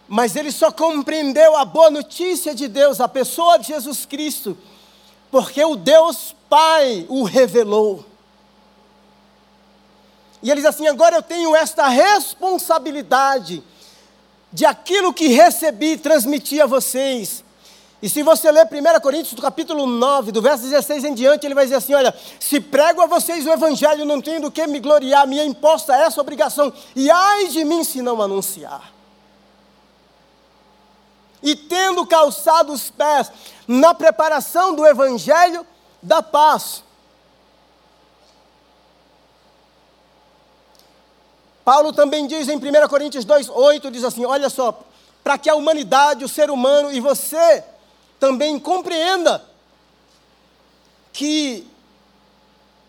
Mas 0.07 0.35
ele 0.35 0.51
só 0.51 0.73
compreendeu 0.73 1.57
a 1.57 1.65
boa 1.65 1.91
notícia 1.91 2.55
de 2.55 2.67
Deus, 2.67 3.01
a 3.01 3.09
pessoa 3.09 3.59
de 3.59 3.69
Jesus 3.69 4.05
Cristo, 4.05 4.59
porque 5.31 5.65
o 5.65 5.77
Deus 5.77 6.35
Pai 6.49 7.07
o 7.09 7.23
revelou. 7.23 8.05
E 10.43 10.51
ele 10.51 10.61
diz 10.61 10.69
assim: 10.69 10.89
agora 10.89 11.15
eu 11.15 11.23
tenho 11.23 11.55
esta 11.55 11.87
responsabilidade 11.87 13.63
de 14.53 14.65
aquilo 14.65 15.13
que 15.13 15.29
recebi 15.29 15.97
transmitir 15.97 16.63
a 16.63 16.67
vocês. 16.67 17.45
E 18.03 18.09
se 18.09 18.23
você 18.23 18.51
ler 18.51 18.67
1 18.67 19.01
Coríntios, 19.01 19.35
do 19.35 19.43
capítulo 19.43 19.87
9, 19.87 20.33
do 20.33 20.41
verso 20.41 20.65
16 20.65 21.05
em 21.05 21.15
diante, 21.15 21.47
ele 21.47 21.55
vai 21.55 21.65
dizer 21.65 21.77
assim: 21.77 21.95
Olha, 21.95 22.15
se 22.39 22.61
prego 22.61 23.03
a 23.03 23.07
vocês 23.07 23.47
o 23.47 23.51
evangelho, 23.51 24.05
não 24.05 24.21
tenho 24.21 24.41
do 24.41 24.51
que 24.51 24.67
me 24.67 24.81
gloriar, 24.81 25.27
me 25.27 25.39
é 25.39 25.45
imposta 25.45 25.95
essa 25.95 26.21
obrigação, 26.21 26.73
e 26.97 27.11
ai 27.11 27.49
de 27.49 27.65
mim 27.65 27.85
se 27.85 28.01
não 28.01 28.21
anunciar 28.23 29.01
e 31.43 31.57
tendo 31.57 32.07
calçado 32.07 32.73
os 32.73 32.91
pés 32.91 33.31
na 33.67 33.95
preparação 33.95 34.75
do 34.75 34.87
evangelho 34.87 35.67
da 36.03 36.23
paz. 36.23 36.83
Paulo 41.65 41.93
também 41.93 42.27
diz 42.27 42.49
em 42.49 42.57
1 42.57 42.89
Coríntios 42.89 43.25
2:8 43.25 43.91
diz 43.91 44.05
assim: 44.05 44.25
"Olha 44.25 44.49
só, 44.49 44.79
para 45.23 45.39
que 45.39 45.51
a 45.51 45.55
humanidade, 45.55 46.25
o 46.25 46.29
ser 46.29 46.51
humano 46.51 46.93
e 46.93 47.01
você 47.01 47.63
também 48.19 48.59
compreenda 48.59 49.43
que 51.13 51.67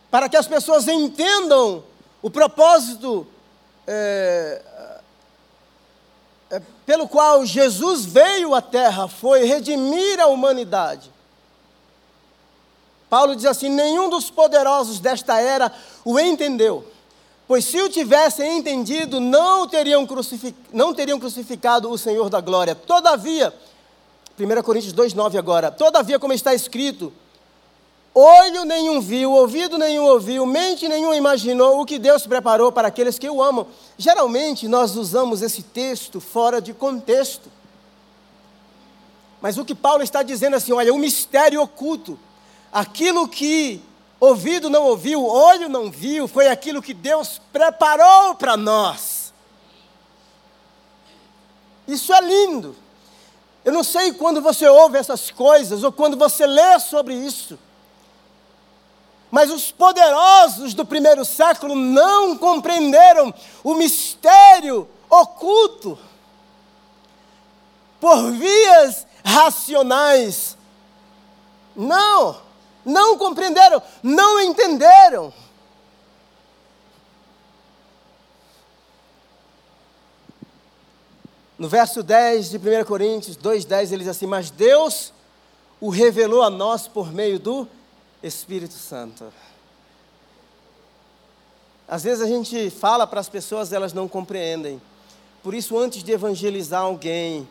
para 0.09 0.27
que 0.27 0.35
as 0.35 0.47
pessoas 0.47 0.87
entendam 0.87 1.83
o 2.21 2.29
propósito 2.29 3.25
é, 3.87 4.61
é, 6.49 6.61
pelo 6.85 7.07
qual 7.07 7.45
Jesus 7.45 8.05
veio 8.05 8.53
à 8.53 8.61
terra 8.61 9.07
foi 9.07 9.45
redimir 9.45 10.19
a 10.19 10.27
humanidade. 10.27 11.09
Paulo 13.09 13.35
diz 13.35 13.45
assim: 13.45 13.69
nenhum 13.69 14.09
dos 14.09 14.29
poderosos 14.29 14.99
desta 14.99 15.39
era 15.39 15.71
o 16.03 16.19
entendeu, 16.19 16.85
pois 17.51 17.65
se 17.65 17.81
o 17.81 17.89
tivessem 17.89 18.59
entendido, 18.59 19.19
não 19.19 19.67
teriam, 19.67 20.07
não 20.71 20.93
teriam 20.93 21.19
crucificado 21.19 21.91
o 21.91 21.97
Senhor 21.97 22.29
da 22.29 22.39
glória. 22.39 22.73
Todavia, 22.73 23.53
1 24.39 24.63
Coríntios 24.63 24.93
2,9 24.93 25.37
agora, 25.37 25.69
todavia, 25.69 26.17
como 26.17 26.31
está 26.31 26.53
escrito, 26.55 27.11
olho 28.15 28.63
nenhum 28.63 29.01
viu, 29.01 29.33
ouvido 29.33 29.77
nenhum 29.77 30.05
ouviu, 30.05 30.45
mente 30.45 30.87
nenhum 30.87 31.13
imaginou 31.13 31.81
o 31.81 31.85
que 31.85 31.99
Deus 31.99 32.25
preparou 32.25 32.71
para 32.71 32.87
aqueles 32.87 33.19
que 33.19 33.29
o 33.29 33.43
amam. 33.43 33.67
Geralmente 33.97 34.69
nós 34.69 34.95
usamos 34.95 35.41
esse 35.41 35.61
texto 35.61 36.21
fora 36.21 36.61
de 36.61 36.73
contexto. 36.73 37.51
Mas 39.41 39.57
o 39.57 39.65
que 39.65 39.75
Paulo 39.75 40.03
está 40.03 40.23
dizendo 40.23 40.55
assim, 40.55 40.71
olha, 40.71 40.93
o 40.93 40.97
mistério 40.97 41.61
oculto, 41.61 42.17
aquilo 42.71 43.27
que 43.27 43.81
ouvido 44.21 44.69
não 44.69 44.83
ouviu, 44.83 45.25
olho 45.25 45.67
não 45.67 45.89
viu, 45.89 46.27
foi 46.27 46.47
aquilo 46.47 46.81
que 46.81 46.93
Deus 46.93 47.41
preparou 47.51 48.35
para 48.35 48.55
nós. 48.55 49.33
Isso 51.87 52.13
é 52.13 52.21
lindo. 52.21 52.75
Eu 53.65 53.73
não 53.73 53.83
sei 53.83 54.13
quando 54.13 54.39
você 54.39 54.67
ouve 54.67 54.97
essas 54.97 55.31
coisas 55.31 55.83
ou 55.83 55.91
quando 55.91 56.15
você 56.15 56.45
lê 56.45 56.79
sobre 56.79 57.15
isso. 57.15 57.57
Mas 59.31 59.49
os 59.49 59.71
poderosos 59.71 60.75
do 60.75 60.85
primeiro 60.85 61.25
século 61.25 61.73
não 61.73 62.37
compreenderam 62.37 63.33
o 63.63 63.73
mistério 63.73 64.87
oculto 65.09 65.97
por 67.99 68.31
vias 68.31 69.07
racionais. 69.23 70.57
Não, 71.75 72.41
não 72.85 73.17
compreenderam, 73.17 73.81
não 74.01 74.41
entenderam. 74.41 75.33
No 81.57 81.69
verso 81.69 82.01
10 82.01 82.49
de 82.49 82.57
1 82.57 82.85
Coríntios 82.85 83.37
2,10 83.37 83.91
ele 83.91 83.97
diz 83.99 84.07
assim: 84.07 84.25
Mas 84.25 84.49
Deus 84.49 85.13
o 85.79 85.89
revelou 85.89 86.41
a 86.41 86.49
nós 86.49 86.87
por 86.87 87.11
meio 87.11 87.37
do 87.39 87.67
Espírito 88.23 88.73
Santo. 88.73 89.31
Às 91.87 92.03
vezes 92.03 92.23
a 92.23 92.27
gente 92.27 92.69
fala 92.69 93.05
para 93.05 93.19
as 93.19 93.27
pessoas, 93.27 93.73
elas 93.73 93.93
não 93.93 94.07
compreendem. 94.07 94.81
Por 95.43 95.53
isso, 95.53 95.77
antes 95.77 96.03
de 96.03 96.11
evangelizar 96.11 96.81
alguém, 96.81 97.47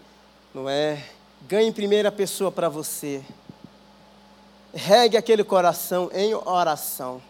não 0.55 0.69
é? 0.69 1.05
Ganhe 1.47 1.71
primeira 1.71 2.11
pessoa 2.11 2.51
para 2.51 2.69
você. 2.69 3.23
Regue 4.73 5.17
aquele 5.17 5.45
coração 5.45 6.11
em 6.13 6.35
oração. 6.35 7.23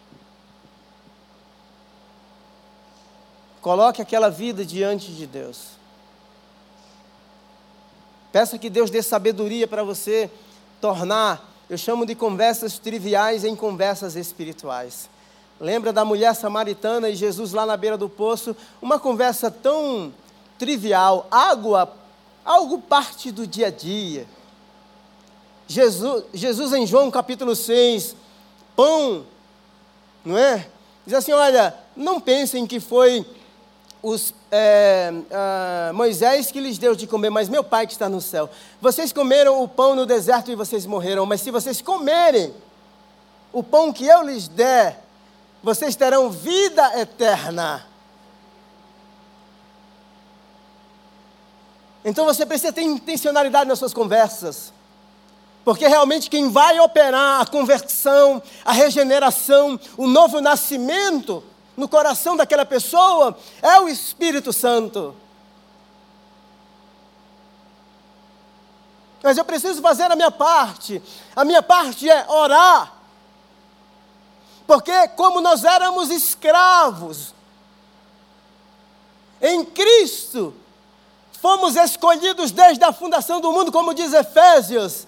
Coloque 3.61 4.01
aquela 4.01 4.29
vida 4.29 4.65
diante 4.65 5.11
de 5.11 5.25
Deus. 5.25 5.71
Peça 8.31 8.57
que 8.57 8.69
Deus 8.69 8.89
dê 8.89 9.01
sabedoria 9.01 9.67
para 9.67 9.83
você 9.83 10.29
tornar 10.79 11.51
eu 11.71 11.77
chamo 11.77 12.05
de 12.05 12.15
conversas 12.15 12.77
triviais 12.77 13.45
em 13.45 13.55
conversas 13.55 14.17
espirituais. 14.17 15.09
Lembra 15.57 15.93
da 15.93 16.03
mulher 16.03 16.35
samaritana 16.35 17.07
e 17.07 17.15
Jesus 17.15 17.53
lá 17.53 17.65
na 17.65 17.77
beira 17.77 17.97
do 17.97 18.09
poço? 18.09 18.53
Uma 18.81 18.99
conversa 18.99 19.49
tão 19.49 20.13
trivial, 20.59 21.25
água, 21.31 21.95
algo 22.43 22.81
parte 22.81 23.31
do 23.31 23.47
dia 23.47 23.67
a 23.67 23.71
dia. 23.71 24.27
Jesus, 25.71 26.25
Jesus 26.33 26.73
em 26.73 26.85
João 26.85 27.09
capítulo 27.09 27.55
6, 27.55 28.13
pão, 28.75 29.25
não 30.25 30.37
é? 30.37 30.67
Diz 31.05 31.15
assim: 31.15 31.31
olha, 31.31 31.73
não 31.95 32.19
pensem 32.19 32.67
que 32.67 32.77
foi 32.77 33.25
os, 34.03 34.33
é, 34.51 35.11
Moisés 35.93 36.51
que 36.51 36.59
lhes 36.59 36.77
deu 36.77 36.93
de 36.93 37.07
comer, 37.07 37.29
mas 37.29 37.47
meu 37.47 37.63
Pai 37.63 37.87
que 37.87 37.93
está 37.93 38.09
no 38.09 38.19
céu. 38.19 38.49
Vocês 38.81 39.13
comeram 39.13 39.63
o 39.63 39.67
pão 39.67 39.95
no 39.95 40.05
deserto 40.05 40.51
e 40.51 40.55
vocês 40.55 40.85
morreram, 40.85 41.25
mas 41.25 41.39
se 41.39 41.51
vocês 41.51 41.81
comerem 41.81 42.53
o 43.53 43.63
pão 43.63 43.93
que 43.93 44.05
eu 44.05 44.23
lhes 44.23 44.49
der, 44.49 45.01
vocês 45.63 45.95
terão 45.95 46.29
vida 46.29 46.99
eterna. 46.99 47.87
Então 52.03 52.25
você 52.25 52.45
precisa 52.45 52.73
ter 52.73 52.81
intencionalidade 52.81 53.69
nas 53.69 53.79
suas 53.79 53.93
conversas. 53.93 54.73
Porque 55.63 55.87
realmente 55.87 56.29
quem 56.29 56.49
vai 56.49 56.79
operar 56.79 57.41
a 57.41 57.45
conversão, 57.45 58.41
a 58.65 58.71
regeneração, 58.71 59.79
o 59.95 60.07
novo 60.07 60.41
nascimento, 60.41 61.43
no 61.77 61.87
coração 61.87 62.35
daquela 62.35 62.65
pessoa 62.65 63.37
é 63.61 63.79
o 63.79 63.87
Espírito 63.87 64.51
Santo. 64.51 65.15
Mas 69.23 69.37
eu 69.37 69.45
preciso 69.45 69.81
fazer 69.81 70.11
a 70.11 70.15
minha 70.15 70.31
parte. 70.31 71.01
A 71.35 71.45
minha 71.45 71.61
parte 71.61 72.09
é 72.09 72.25
orar. 72.27 72.93
Porque, 74.65 75.07
como 75.09 75.41
nós 75.41 75.63
éramos 75.63 76.09
escravos, 76.09 77.35
em 79.41 79.65
Cristo, 79.65 80.53
fomos 81.39 81.75
escolhidos 81.75 82.51
desde 82.51 82.83
a 82.83 82.93
fundação 82.93 83.41
do 83.41 83.51
mundo, 83.51 83.71
como 83.71 83.93
diz 83.93 84.13
Efésios, 84.13 85.07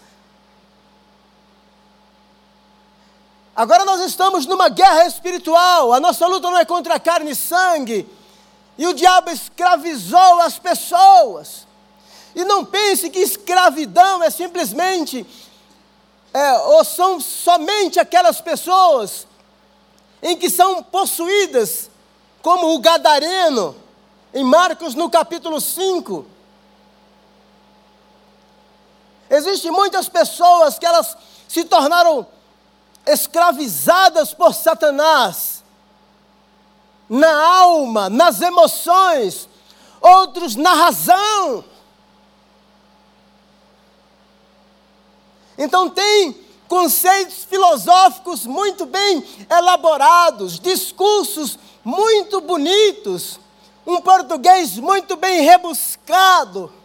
Agora 3.56 3.86
nós 3.86 4.02
estamos 4.02 4.46
numa 4.46 4.68
guerra 4.68 5.06
espiritual. 5.06 5.94
A 5.94 6.00
nossa 6.00 6.26
luta 6.26 6.50
não 6.50 6.58
é 6.58 6.66
contra 6.66 7.00
carne 7.00 7.32
e 7.32 7.36
sangue. 7.36 8.10
E 8.78 8.88
o 8.88 8.94
diabo 8.94 9.30
escravizou 9.30 10.42
as 10.42 10.58
pessoas. 10.58 11.68
E 12.36 12.44
não 12.44 12.66
pense 12.66 13.12
que 13.12 13.20
escravidão 13.20 14.24
é 14.24 14.32
simplesmente, 14.32 15.24
é, 16.34 16.54
ou 16.60 16.84
são 16.84 17.20
somente 17.20 18.00
aquelas 18.00 18.42
pessoas 18.42 19.28
em 20.22 20.36
que 20.36 20.50
são 20.50 20.82
possuídas, 20.82 21.92
como 22.42 22.74
o 22.74 22.80
gadareno, 22.80 23.76
em 24.34 24.44
Marcos 24.44 24.96
no 24.96 25.12
capítulo 25.12 25.62
5. 25.62 26.26
Existem 29.30 29.70
muitas 29.70 30.10
pessoas 30.10 30.80
que 30.80 30.86
elas 30.86 31.16
se 31.48 31.64
tornaram 31.66 32.26
escravizadas 33.06 34.34
por 34.34 34.54
Satanás, 34.54 35.64
na 37.10 37.34
alma, 37.58 38.10
nas 38.10 38.42
emoções, 38.42 39.48
outros 40.02 40.56
na 40.56 40.74
razão. 40.74 41.64
Então, 45.58 45.90
tem 45.90 46.44
conceitos 46.68 47.44
filosóficos 47.44 48.46
muito 48.46 48.86
bem 48.86 49.24
elaborados, 49.50 50.60
discursos 50.60 51.60
muito 51.84 52.42
bonitos, 52.42 53.40
um 53.86 54.02
português 54.02 54.78
muito 54.78 55.16
bem 55.16 55.42
rebuscado 55.42 56.83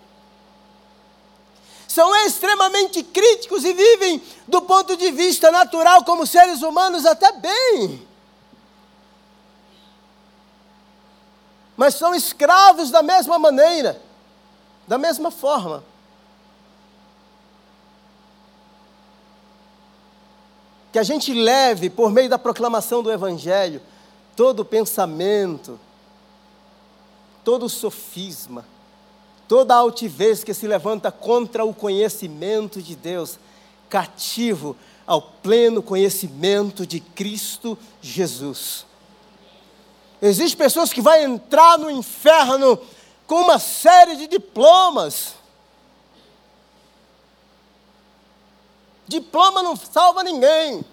são 1.88 2.14
extremamente 2.26 3.02
críticos 3.02 3.64
e 3.64 3.72
vivem 3.72 4.22
do 4.46 4.60
ponto 4.60 4.94
de 4.94 5.10
vista 5.10 5.50
natural 5.50 6.04
como 6.04 6.26
seres 6.26 6.60
humanos 6.60 7.06
até 7.06 7.32
bem. 7.32 8.06
Mas 11.74 11.94
são 11.94 12.14
escravos 12.14 12.90
da 12.90 13.02
mesma 13.02 13.38
maneira, 13.38 14.02
da 14.86 14.98
mesma 14.98 15.30
forma. 15.30 15.82
Que 20.92 20.98
a 20.98 21.02
gente 21.02 21.32
leve, 21.32 21.88
por 21.88 22.10
meio 22.10 22.28
da 22.28 22.38
proclamação 22.38 23.02
do 23.02 23.10
Evangelho, 23.10 23.80
todo 24.36 24.60
o 24.60 24.64
pensamento, 24.64 25.80
todo 27.42 27.64
o 27.64 27.70
sofisma, 27.70 28.66
toda 29.48 29.74
altivez 29.74 30.44
que 30.44 30.52
se 30.52 30.68
levanta 30.68 31.10
contra 31.10 31.64
o 31.64 31.72
conhecimento 31.72 32.82
de 32.82 32.94
Deus, 32.94 33.38
cativo 33.88 34.76
ao 35.06 35.22
pleno 35.22 35.82
conhecimento 35.82 36.86
de 36.86 37.00
Cristo 37.00 37.76
Jesus. 38.02 38.86
Existem 40.20 40.58
pessoas 40.58 40.92
que 40.92 41.00
vão 41.00 41.14
entrar 41.14 41.78
no 41.78 41.90
inferno 41.90 42.78
com 43.26 43.36
uma 43.36 43.58
série 43.58 44.16
de 44.16 44.26
diplomas. 44.26 45.34
Diploma 49.06 49.62
não 49.62 49.74
salva 49.74 50.22
ninguém. 50.22 50.84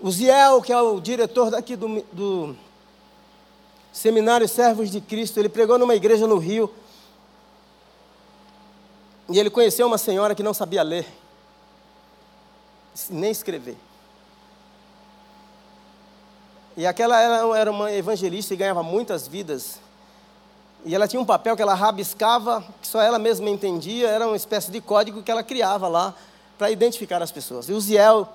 O 0.00 0.10
Ziel, 0.10 0.60
que 0.62 0.72
é 0.72 0.80
o 0.80 1.00
diretor 1.00 1.50
daqui 1.50 1.76
do, 1.76 2.02
do 2.12 2.56
Seminário 3.98 4.46
Servos 4.46 4.90
de 4.90 5.00
Cristo. 5.00 5.40
Ele 5.40 5.48
pregou 5.48 5.76
numa 5.76 5.94
igreja 5.94 6.24
no 6.26 6.38
Rio. 6.38 6.72
E 9.28 9.38
ele 9.38 9.50
conheceu 9.50 9.86
uma 9.86 9.98
senhora 9.98 10.34
que 10.34 10.42
não 10.42 10.54
sabia 10.54 10.82
ler, 10.82 11.06
nem 13.10 13.30
escrever. 13.30 13.76
E 16.76 16.86
aquela 16.86 17.20
era 17.56 17.70
uma 17.70 17.92
evangelista 17.92 18.54
e 18.54 18.56
ganhava 18.56 18.82
muitas 18.82 19.26
vidas. 19.28 19.80
E 20.84 20.94
ela 20.94 21.06
tinha 21.06 21.20
um 21.20 21.26
papel 21.26 21.56
que 21.56 21.60
ela 21.60 21.74
rabiscava, 21.74 22.64
que 22.80 22.86
só 22.86 23.02
ela 23.02 23.18
mesma 23.18 23.50
entendia, 23.50 24.08
era 24.08 24.26
uma 24.26 24.36
espécie 24.36 24.70
de 24.70 24.80
código 24.80 25.22
que 25.22 25.30
ela 25.30 25.42
criava 25.42 25.88
lá 25.88 26.14
para 26.56 26.70
identificar 26.70 27.20
as 27.20 27.32
pessoas. 27.32 27.68
E 27.68 27.72
o 27.72 27.80
Ziel 27.80 28.28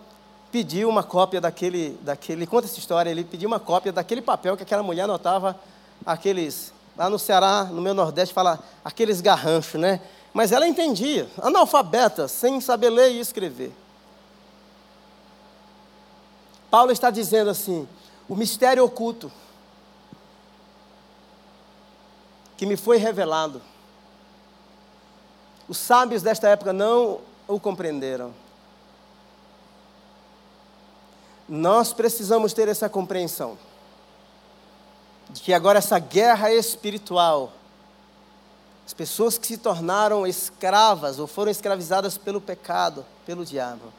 pediu 0.54 0.88
uma 0.88 1.02
cópia 1.02 1.42
daquele, 1.42 1.98
daquele, 2.04 2.46
conta 2.46 2.68
essa 2.68 2.78
história, 2.78 3.10
ele 3.10 3.24
pediu 3.24 3.48
uma 3.48 3.60
cópia 3.60 3.92
daquele 3.92 4.22
papel 4.22 4.56
que 4.56 4.62
aquela 4.62 4.84
mulher 4.84 5.06
anotava 5.06 5.60
aqueles, 6.06 6.72
lá 6.96 7.10
no 7.10 7.18
Ceará, 7.18 7.64
no 7.64 7.82
meu 7.82 7.96
Nordeste, 7.96 8.36
fala 8.36 8.60
aqueles 8.86 9.20
garranchos, 9.20 9.82
né? 9.82 10.00
Mas 10.32 10.52
ela 10.52 10.68
entendia, 10.68 11.28
analfabeta, 11.42 12.28
sem 12.28 12.62
saber 12.62 12.92
ler 12.92 13.14
e 13.14 13.20
escrever. 13.20 13.74
Paulo 16.70 16.92
está 16.92 17.10
dizendo 17.10 17.50
assim: 17.50 17.88
o 18.30 18.36
mistério 18.36 18.86
oculto 18.86 19.32
que 22.56 22.68
me 22.68 22.78
foi 22.78 22.98
revelado. 22.98 23.60
Os 25.68 25.80
sábios 25.80 26.22
desta 26.22 26.48
época 26.48 26.72
não 26.72 27.22
o 27.48 27.60
compreenderam. 27.60 28.43
Nós 31.56 31.94
precisamos 31.94 32.52
ter 32.52 32.68
essa 32.68 32.90
compreensão 32.90 33.60
de 35.30 35.40
que 35.40 35.54
agora 35.54 35.78
essa 35.78 36.00
guerra 36.00 36.52
espiritual, 36.52 37.54
as 38.84 38.92
pessoas 38.92 39.38
que 39.38 39.46
se 39.46 39.60
tornaram 39.60 40.26
escravas 40.26 41.20
ou 41.20 41.28
foram 41.28 41.52
escravizadas 41.52 42.18
pelo 42.18 42.42
pecado, 42.42 43.06
pelo 43.24 43.46
diabo, 43.46 43.94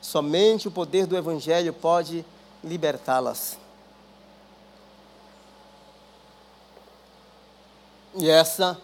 somente 0.00 0.66
o 0.66 0.70
poder 0.72 1.06
do 1.06 1.16
Evangelho 1.16 1.72
pode 1.72 2.26
libertá-las. 2.64 3.56
E 8.16 8.28
essa 8.28 8.76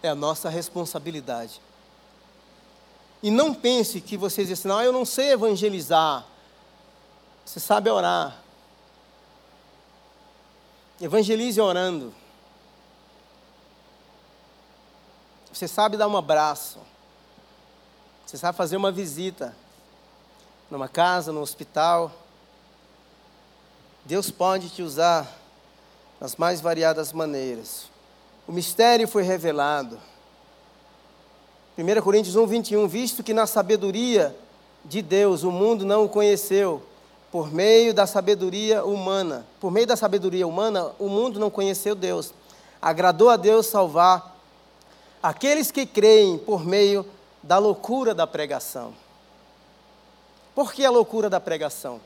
é 0.00 0.08
a 0.08 0.14
nossa 0.14 0.48
responsabilidade. 0.48 1.60
E 3.20 3.32
não 3.32 3.52
pense 3.52 4.00
que 4.00 4.16
você 4.16 4.44
diz 4.44 4.60
assim, 4.60 4.68
não, 4.68 4.80
eu 4.80 4.92
não 4.92 5.04
sei 5.04 5.32
evangelizar. 5.32 6.30
Você 7.44 7.60
sabe 7.60 7.90
orar. 7.90 8.38
Evangelize 11.00 11.60
orando. 11.60 12.14
Você 15.52 15.68
sabe 15.68 15.96
dar 15.96 16.08
um 16.08 16.16
abraço. 16.16 16.78
Você 18.24 18.38
sabe 18.38 18.56
fazer 18.56 18.76
uma 18.76 18.90
visita 18.90 19.54
numa 20.70 20.88
casa, 20.88 21.32
no 21.32 21.40
hospital. 21.40 22.10
Deus 24.04 24.30
pode 24.30 24.70
te 24.70 24.82
usar 24.82 25.30
das 26.18 26.36
mais 26.36 26.60
variadas 26.60 27.12
maneiras. 27.12 27.90
O 28.46 28.52
mistério 28.52 29.06
foi 29.06 29.22
revelado. 29.22 30.00
1 31.76 32.00
Coríntios 32.02 32.36
1, 32.36 32.46
21. 32.46 32.88
Visto 32.88 33.22
que 33.22 33.34
na 33.34 33.46
sabedoria 33.46 34.34
de 34.84 35.02
Deus 35.02 35.42
o 35.42 35.50
mundo 35.50 35.84
não 35.84 36.04
o 36.04 36.08
conheceu, 36.08 36.82
por 37.32 37.52
meio 37.52 37.92
da 37.92 38.06
sabedoria 38.06 38.84
humana. 38.84 39.44
Por 39.58 39.72
meio 39.72 39.86
da 39.86 39.96
sabedoria 39.96 40.46
humana, 40.46 40.92
o 40.98 41.08
mundo 41.08 41.40
não 41.40 41.50
conheceu 41.50 41.96
Deus. 41.96 42.32
Agradou 42.80 43.28
a 43.28 43.36
Deus 43.36 43.66
salvar 43.66 44.36
aqueles 45.20 45.72
que 45.72 45.84
creem 45.84 46.38
por 46.38 46.64
meio 46.64 47.04
da 47.42 47.58
loucura 47.58 48.14
da 48.14 48.26
pregação. 48.26 48.94
Por 50.54 50.72
que 50.72 50.84
a 50.84 50.90
loucura 50.90 51.28
da 51.28 51.40
pregação? 51.40 52.00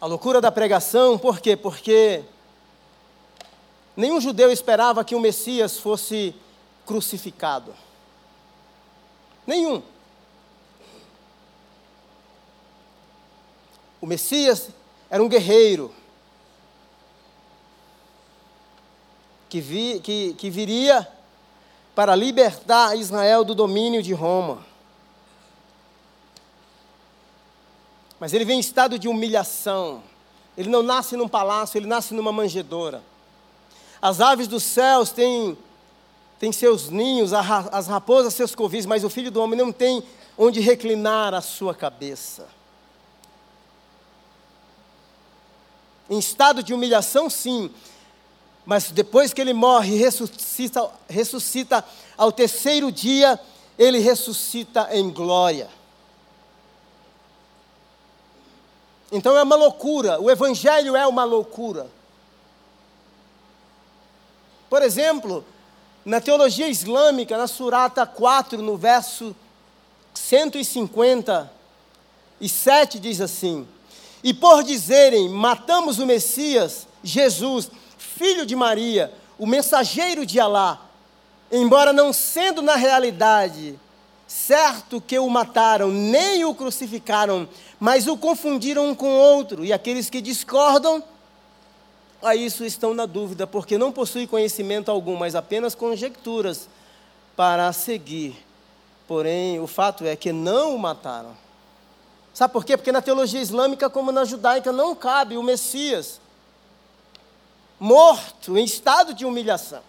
A 0.00 0.06
loucura 0.06 0.40
da 0.40 0.50
pregação, 0.50 1.16
por 1.16 1.38
quê? 1.38 1.54
Porque 1.54 2.24
Nenhum 3.96 4.20
judeu 4.20 4.50
esperava 4.50 5.04
que 5.04 5.14
o 5.14 5.20
Messias 5.20 5.78
fosse 5.78 6.34
crucificado. 6.84 7.72
Nenhum. 9.46 9.82
O 14.04 14.06
Messias 14.06 14.68
era 15.08 15.22
um 15.22 15.28
guerreiro 15.30 15.90
que, 19.48 19.62
vi, 19.62 19.98
que, 20.00 20.34
que 20.34 20.50
viria 20.50 21.08
para 21.94 22.14
libertar 22.14 22.98
Israel 22.98 23.44
do 23.44 23.54
domínio 23.54 24.02
de 24.02 24.12
Roma. 24.12 24.62
Mas 28.20 28.34
ele 28.34 28.44
vem 28.44 28.58
em 28.58 28.60
estado 28.60 28.98
de 28.98 29.08
humilhação. 29.08 30.02
Ele 30.54 30.68
não 30.68 30.82
nasce 30.82 31.16
num 31.16 31.26
palácio, 31.26 31.78
ele 31.78 31.86
nasce 31.86 32.12
numa 32.12 32.30
manjedoura. 32.30 33.02
As 34.02 34.20
aves 34.20 34.46
dos 34.46 34.64
céus 34.64 35.12
têm, 35.12 35.56
têm 36.38 36.52
seus 36.52 36.90
ninhos, 36.90 37.32
as 37.32 37.86
raposas 37.86 38.34
seus 38.34 38.54
covis, 38.54 38.84
mas 38.84 39.02
o 39.02 39.08
filho 39.08 39.30
do 39.30 39.40
homem 39.40 39.58
não 39.58 39.72
tem 39.72 40.04
onde 40.36 40.60
reclinar 40.60 41.32
a 41.32 41.40
sua 41.40 41.74
cabeça. 41.74 42.53
Em 46.08 46.18
estado 46.18 46.62
de 46.62 46.74
humilhação, 46.74 47.30
sim, 47.30 47.70
mas 48.66 48.90
depois 48.90 49.32
que 49.32 49.40
ele 49.40 49.52
morre 49.52 49.94
e 49.94 49.98
ressuscita, 49.98 50.90
ressuscita 51.08 51.84
ao 52.16 52.32
terceiro 52.32 52.90
dia, 52.90 53.38
ele 53.78 53.98
ressuscita 53.98 54.88
em 54.92 55.10
glória. 55.10 55.68
Então 59.12 59.36
é 59.36 59.42
uma 59.42 59.56
loucura, 59.56 60.18
o 60.20 60.30
Evangelho 60.30 60.96
é 60.96 61.06
uma 61.06 61.24
loucura. 61.24 61.86
Por 64.68 64.82
exemplo, 64.82 65.44
na 66.04 66.20
teologia 66.20 66.68
islâmica, 66.68 67.38
na 67.38 67.46
Surata 67.46 68.04
4, 68.04 68.60
no 68.60 68.76
verso 68.76 69.36
157, 70.12 72.98
diz 72.98 73.20
assim: 73.20 73.68
E 74.24 74.32
por 74.32 74.62
dizerem, 74.62 75.28
matamos 75.28 75.98
o 75.98 76.06
Messias, 76.06 76.88
Jesus, 77.02 77.70
filho 77.98 78.46
de 78.46 78.56
Maria, 78.56 79.12
o 79.38 79.46
mensageiro 79.46 80.24
de 80.24 80.40
Alá, 80.40 80.80
embora 81.52 81.92
não 81.92 82.10
sendo 82.10 82.62
na 82.62 82.74
realidade 82.74 83.78
certo 84.26 84.98
que 84.98 85.18
o 85.18 85.28
mataram, 85.28 85.90
nem 85.90 86.42
o 86.42 86.54
crucificaram, 86.54 87.46
mas 87.78 88.06
o 88.06 88.16
confundiram 88.16 88.88
um 88.88 88.94
com 88.94 89.10
outro, 89.10 89.62
e 89.62 89.74
aqueles 89.74 90.08
que 90.08 90.22
discordam, 90.22 91.04
a 92.22 92.34
isso 92.34 92.64
estão 92.64 92.94
na 92.94 93.04
dúvida, 93.04 93.46
porque 93.46 93.76
não 93.76 93.92
possuem 93.92 94.26
conhecimento 94.26 94.90
algum, 94.90 95.16
mas 95.16 95.34
apenas 95.34 95.74
conjecturas 95.74 96.66
para 97.36 97.70
seguir. 97.74 98.34
Porém, 99.06 99.60
o 99.60 99.66
fato 99.66 100.06
é 100.06 100.16
que 100.16 100.32
não 100.32 100.74
o 100.74 100.78
mataram. 100.78 101.43
Sabe 102.34 102.52
por 102.52 102.64
quê? 102.64 102.76
Porque 102.76 102.92
na 102.92 103.00
teologia 103.00 103.40
islâmica, 103.40 103.88
como 103.88 104.10
na 104.10 104.24
judaica, 104.24 104.72
não 104.72 104.94
cabe 104.94 105.38
o 105.38 105.42
Messias 105.42 106.20
morto, 107.78 108.56
em 108.56 108.64
estado 108.64 109.12
de 109.12 109.24
humilhação. 109.24 109.82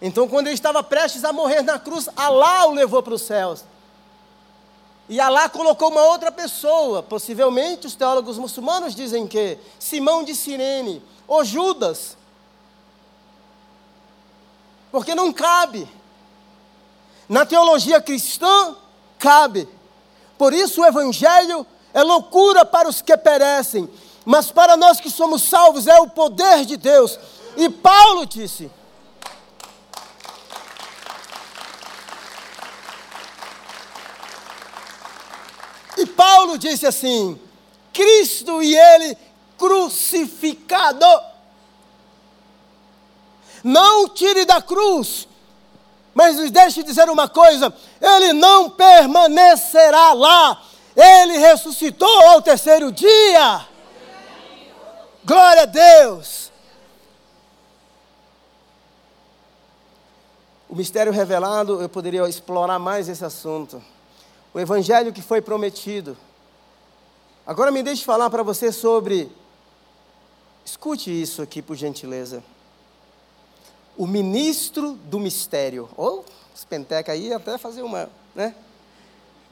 Então, 0.00 0.28
quando 0.28 0.46
ele 0.46 0.54
estava 0.54 0.82
prestes 0.82 1.24
a 1.24 1.32
morrer 1.32 1.62
na 1.62 1.78
cruz, 1.78 2.08
Alá 2.16 2.66
o 2.66 2.72
levou 2.72 3.02
para 3.02 3.14
os 3.14 3.22
céus. 3.22 3.64
E 5.08 5.20
Alá 5.20 5.48
colocou 5.48 5.90
uma 5.90 6.02
outra 6.02 6.30
pessoa, 6.30 7.02
possivelmente 7.02 7.86
os 7.86 7.94
teólogos 7.94 8.38
muçulmanos 8.38 8.94
dizem 8.94 9.26
que 9.26 9.58
Simão 9.78 10.22
de 10.22 10.34
Sirene, 10.34 11.02
ou 11.26 11.44
Judas. 11.44 12.16
Porque 14.90 15.14
não 15.14 15.32
cabe. 15.32 15.88
Na 17.28 17.44
teologia 17.44 18.00
cristã, 18.00 18.76
cabe. 19.18 19.68
Por 20.38 20.54
isso 20.54 20.80
o 20.80 20.86
Evangelho 20.86 21.66
é 21.92 22.02
loucura 22.02 22.64
para 22.64 22.88
os 22.88 23.02
que 23.02 23.16
perecem, 23.16 23.90
mas 24.24 24.50
para 24.52 24.76
nós 24.76 25.00
que 25.00 25.10
somos 25.10 25.42
salvos 25.42 25.86
é 25.86 25.98
o 25.98 26.08
poder 26.08 26.64
de 26.64 26.76
Deus. 26.76 27.18
E 27.56 27.68
Paulo 27.68 28.24
disse: 28.24 28.70
E 35.98 36.06
Paulo 36.06 36.56
disse 36.56 36.86
assim: 36.86 37.38
Cristo 37.92 38.62
e 38.62 38.76
Ele 38.76 39.18
crucificado. 39.58 41.04
Não 43.64 44.08
tire 44.08 44.44
da 44.44 44.62
cruz, 44.62 45.26
mas 46.18 46.36
nos 46.36 46.50
deixe 46.50 46.82
dizer 46.82 47.08
uma 47.08 47.28
coisa: 47.28 47.72
ele 48.00 48.32
não 48.32 48.68
permanecerá 48.68 50.12
lá, 50.14 50.60
ele 50.96 51.38
ressuscitou 51.38 52.08
ao 52.30 52.42
terceiro 52.42 52.90
dia. 52.90 53.64
Glória 55.24 55.62
a 55.62 55.66
Deus. 55.66 56.50
O 60.68 60.74
mistério 60.74 61.12
revelado, 61.12 61.80
eu 61.80 61.88
poderia 61.88 62.28
explorar 62.28 62.80
mais 62.80 63.08
esse 63.08 63.24
assunto. 63.24 63.80
O 64.52 64.58
evangelho 64.58 65.12
que 65.12 65.22
foi 65.22 65.40
prometido. 65.40 66.16
Agora 67.46 67.70
me 67.70 67.80
deixe 67.80 68.04
falar 68.04 68.28
para 68.28 68.42
você 68.42 68.72
sobre 68.72 69.30
Escute 70.64 71.10
isso 71.10 71.40
aqui, 71.40 71.62
por 71.62 71.76
gentileza. 71.76 72.42
O 73.98 74.06
ministro 74.06 74.92
do 74.92 75.18
mistério. 75.18 75.88
Ou, 75.96 76.24
oh, 76.26 76.54
os 76.54 76.64
penteca 76.64 77.12
aí 77.12 77.32
até 77.32 77.58
fazer 77.58 77.82
uma, 77.82 78.08
né? 78.34 78.54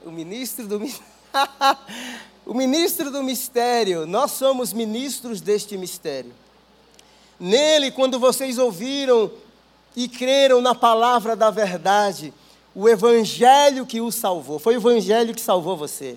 O 0.05 0.11
ministro 0.11 0.67
do 0.69 0.81
O 2.47 2.55
ministro 2.55 3.11
do 3.11 3.25
mistério, 3.25 4.07
nós 4.07 4.31
somos 4.31 4.73
ministros 4.73 5.41
deste 5.41 5.77
mistério. 5.77 6.33
Nele, 7.41 7.91
quando 7.91 8.21
vocês 8.21 8.57
ouviram 8.57 9.33
e 9.97 10.09
creram 10.09 10.61
na 10.61 10.73
palavra 10.73 11.35
da 11.35 11.51
verdade, 11.51 12.33
o 12.73 12.89
evangelho 12.89 13.85
que 13.85 14.01
o 14.01 14.13
salvou, 14.13 14.61
foi 14.61 14.77
o 14.77 14.79
evangelho 14.79 15.35
que 15.35 15.41
salvou 15.41 15.77
você. 15.77 16.17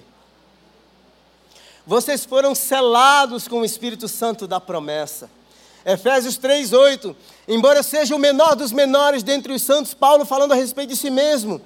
Vocês 1.83 2.23
foram 2.25 2.53
selados 2.53 3.47
com 3.47 3.61
o 3.61 3.65
Espírito 3.65 4.07
Santo 4.07 4.45
da 4.45 4.59
promessa. 4.59 5.31
Efésios 5.85 6.37
3:8. 6.37 7.15
Embora 7.47 7.81
seja 7.81 8.15
o 8.15 8.19
menor 8.19 8.55
dos 8.55 8.71
menores 8.71 9.23
dentre 9.23 9.53
os 9.53 9.61
santos, 9.61 9.93
Paulo 9.93 10.25
falando 10.25 10.51
a 10.51 10.55
respeito 10.55 10.89
de 10.89 10.95
si 10.95 11.09
mesmo. 11.09 11.61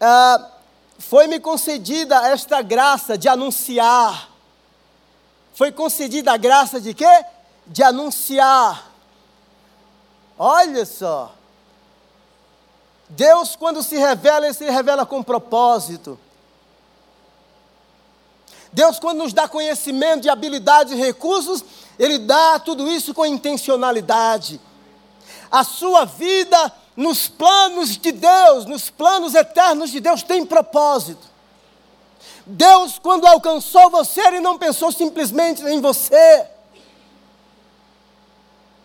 Ah, 0.00 0.50
foi-me 0.98 1.40
concedida 1.40 2.28
esta 2.28 2.62
graça 2.62 3.16
de 3.16 3.28
anunciar. 3.28 4.30
Foi 5.54 5.70
concedida 5.70 6.32
a 6.32 6.36
graça 6.36 6.80
de 6.80 6.94
quê? 6.94 7.24
De 7.66 7.82
anunciar. 7.82 8.90
Olha 10.38 10.84
só. 10.84 11.32
Deus, 13.08 13.54
quando 13.54 13.82
se 13.82 13.96
revela, 13.96 14.46
Ele 14.46 14.54
se 14.54 14.68
revela 14.68 15.06
com 15.06 15.22
propósito. 15.22 16.18
Deus, 18.72 18.98
quando 18.98 19.18
nos 19.18 19.32
dá 19.32 19.46
conhecimento 19.46 20.22
de 20.22 20.28
habilidades 20.28 20.92
e 20.92 20.96
recursos, 20.96 21.64
Ele 21.98 22.18
dá 22.18 22.58
tudo 22.58 22.88
isso 22.88 23.14
com 23.14 23.24
intencionalidade. 23.24 24.60
A 25.50 25.62
sua 25.62 26.04
vida 26.04 26.72
nos 26.96 27.28
planos 27.28 27.96
de 27.96 28.12
Deus, 28.12 28.66
nos 28.66 28.90
planos 28.90 29.34
eternos 29.34 29.90
de 29.90 30.00
Deus, 30.00 30.22
tem 30.22 30.44
propósito. 30.44 31.34
Deus, 32.46 32.98
quando 32.98 33.26
alcançou 33.26 33.90
você, 33.90 34.20
Ele 34.20 34.40
não 34.40 34.58
pensou 34.58 34.92
simplesmente 34.92 35.62
em 35.62 35.80
você. 35.80 36.46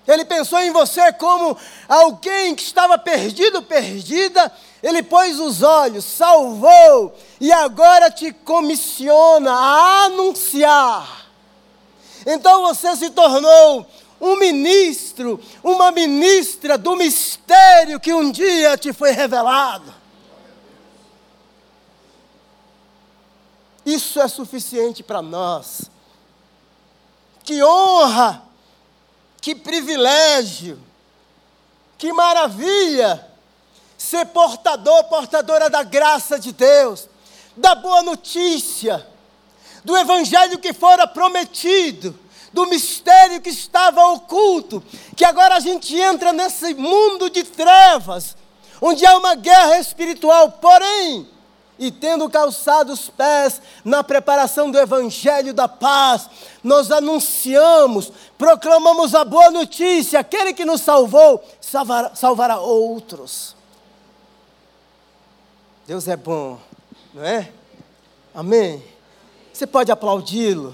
Ele 0.07 0.25
pensou 0.25 0.59
em 0.59 0.71
você 0.71 1.13
como 1.13 1.55
alguém 1.87 2.55
que 2.55 2.63
estava 2.63 2.97
perdido, 2.97 3.61
perdida. 3.61 4.51
Ele 4.81 5.03
pôs 5.03 5.39
os 5.39 5.61
olhos, 5.61 6.05
salvou 6.05 7.15
e 7.39 7.51
agora 7.51 8.09
te 8.09 8.31
comissiona 8.31 9.51
a 9.51 10.05
anunciar. 10.05 11.18
Então 12.31 12.61
você 12.61 12.95
se 12.95 13.09
tornou 13.09 13.87
um 14.21 14.35
ministro, 14.35 15.41
uma 15.63 15.91
ministra 15.91 16.77
do 16.77 16.95
mistério 16.95 17.99
que 17.99 18.13
um 18.13 18.29
dia 18.31 18.77
te 18.77 18.93
foi 18.93 19.09
revelado. 19.09 19.91
Isso 23.83 24.21
é 24.21 24.27
suficiente 24.27 25.01
para 25.01 25.23
nós. 25.23 25.89
Que 27.43 27.63
honra, 27.63 28.43
que 29.41 29.55
privilégio, 29.55 30.79
que 31.97 32.13
maravilha 32.13 33.27
ser 33.97 34.27
portador, 34.27 35.05
portadora 35.05 35.67
da 35.67 35.81
graça 35.81 36.37
de 36.37 36.51
Deus, 36.51 37.09
da 37.57 37.73
boa 37.73 38.03
notícia, 38.03 39.07
do 39.83 39.97
evangelho 39.97 40.59
que 40.59 40.73
fora 40.73 41.07
prometido 41.07 42.17
do 42.51 42.65
mistério 42.65 43.41
que 43.41 43.49
estava 43.49 44.03
oculto, 44.07 44.83
que 45.15 45.23
agora 45.23 45.55
a 45.55 45.59
gente 45.59 45.95
entra 45.95 46.33
nesse 46.33 46.73
mundo 46.73 47.29
de 47.29 47.43
trevas, 47.43 48.35
onde 48.81 49.05
há 49.05 49.17
uma 49.17 49.35
guerra 49.35 49.77
espiritual, 49.79 50.51
porém, 50.53 51.27
e 51.77 51.91
tendo 51.91 52.29
calçado 52.29 52.91
os 52.91 53.09
pés 53.09 53.61
na 53.85 54.03
preparação 54.03 54.69
do 54.69 54.77
Evangelho 54.77 55.53
da 55.53 55.67
paz, 55.67 56.29
nós 56.61 56.91
anunciamos, 56.91 58.11
proclamamos 58.37 59.15
a 59.15 59.23
boa 59.23 59.49
notícia: 59.49 60.19
aquele 60.19 60.53
que 60.53 60.65
nos 60.65 60.81
salvou 60.81 61.41
salvará, 61.61 62.13
salvará 62.15 62.59
outros. 62.59 63.55
Deus 65.87 66.07
é 66.07 66.17
bom, 66.17 66.59
não 67.13 67.23
é? 67.23 67.49
Amém? 68.35 68.83
Você 69.59 69.67
pode 69.67 69.91
aplaudi-lo 69.91 70.73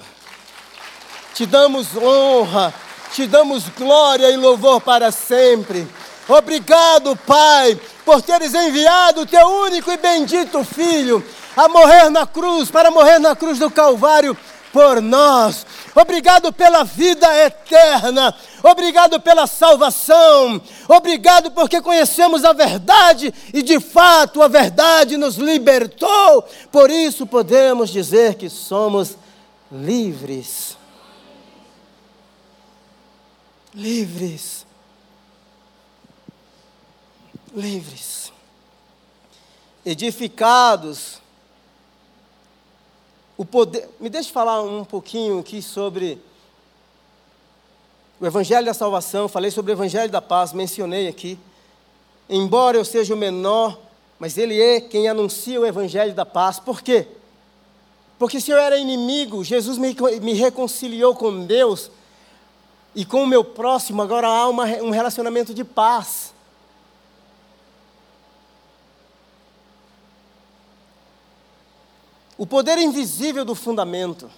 te 1.33 1.47
damos 1.47 1.97
honra, 1.97 2.71
te 3.11 3.25
damos 3.25 3.67
glória 3.69 4.29
e 4.29 4.37
louvor 4.37 4.79
para 4.79 5.11
sempre. 5.11 5.87
Obrigado, 6.29 7.15
Pai, 7.15 7.79
por 8.05 8.21
teres 8.21 8.53
enviado 8.53 9.21
o 9.21 9.25
teu 9.25 9.43
único 9.47 9.91
e 9.91 9.97
bendito 9.97 10.63
Filho 10.63 11.25
a 11.57 11.67
morrer 11.67 12.11
na 12.11 12.27
cruz, 12.27 12.69
para 12.69 12.91
morrer 12.91 13.17
na 13.17 13.35
cruz 13.35 13.57
do 13.57 13.71
Calvário 13.71 14.37
por 14.75 15.01
nós. 15.01 15.65
Obrigado 15.95 16.51
pela 16.51 16.83
vida 16.83 17.33
eterna. 17.45 18.35
Obrigado 18.61 19.21
pela 19.21 19.47
salvação. 19.47 20.61
Obrigado 20.89 21.51
porque 21.51 21.81
conhecemos 21.81 22.43
a 22.43 22.51
verdade 22.51 23.33
e 23.53 23.61
de 23.63 23.79
fato 23.79 24.41
a 24.41 24.49
verdade 24.49 25.15
nos 25.15 25.37
libertou. 25.37 26.45
Por 26.73 26.91
isso 26.91 27.25
podemos 27.25 27.89
dizer 27.89 28.35
que 28.35 28.49
somos 28.49 29.17
livres 29.71 30.75
livres. 33.75 34.65
Livres. 37.53 38.31
Edificados. 39.85 41.21
O 43.37 43.43
poder. 43.43 43.89
Me 43.99 44.09
deixe 44.09 44.31
falar 44.31 44.61
um 44.61 44.85
pouquinho 44.85 45.39
aqui 45.39 45.61
sobre 45.61 46.21
o 48.19 48.25
Evangelho 48.25 48.65
da 48.65 48.73
Salvação. 48.73 49.27
Falei 49.27 49.51
sobre 49.51 49.71
o 49.71 49.75
Evangelho 49.75 50.11
da 50.11 50.21
Paz, 50.21 50.53
mencionei 50.53 51.07
aqui. 51.07 51.37
Embora 52.29 52.77
eu 52.77 52.85
seja 52.85 53.13
o 53.13 53.17
menor, 53.17 53.77
mas 54.17 54.37
ele 54.37 54.61
é 54.61 54.79
quem 54.79 55.07
anuncia 55.07 55.59
o 55.59 55.65
Evangelho 55.65 56.13
da 56.13 56.25
Paz. 56.25 56.59
Por 56.59 56.81
quê? 56.81 57.07
Porque 58.17 58.39
se 58.39 58.51
eu 58.51 58.57
era 58.57 58.77
inimigo, 58.77 59.43
Jesus 59.43 59.77
me, 59.77 59.95
me 60.21 60.33
reconciliou 60.33 61.15
com 61.15 61.45
Deus 61.45 61.91
e 62.95 63.03
com 63.03 63.23
o 63.23 63.27
meu 63.27 63.43
próximo 63.43 64.01
agora 64.01 64.27
há 64.27 64.47
uma, 64.47 64.65
um 64.81 64.89
relacionamento 64.89 65.53
de 65.53 65.65
paz. 65.65 66.33
O 72.37 72.45
poder 72.45 72.77
invisível 72.77 73.45
do 73.45 73.55
fundamento, 73.55 74.29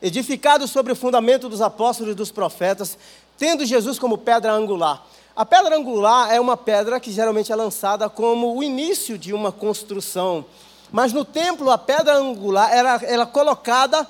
edificado 0.00 0.66
sobre 0.66 0.92
o 0.92 0.96
fundamento 0.96 1.48
dos 1.48 1.60
apóstolos 1.60 2.12
e 2.12 2.16
dos 2.16 2.30
profetas, 2.30 2.98
tendo 3.36 3.66
Jesus 3.66 3.98
como 3.98 4.16
pedra 4.16 4.52
angular. 4.52 5.06
A 5.34 5.44
pedra 5.44 5.76
angular 5.76 6.32
é 6.32 6.40
uma 6.40 6.56
pedra 6.56 6.98
que 6.98 7.12
geralmente 7.12 7.52
é 7.52 7.56
lançada 7.56 8.08
como 8.08 8.56
o 8.56 8.62
início 8.62 9.18
de 9.18 9.34
uma 9.34 9.52
construção. 9.52 10.46
Mas 10.90 11.12
no 11.12 11.24
templo, 11.24 11.70
a 11.70 11.76
pedra 11.76 12.16
angular 12.16 12.72
era, 12.72 13.00
era 13.04 13.26
colocada 13.26 14.08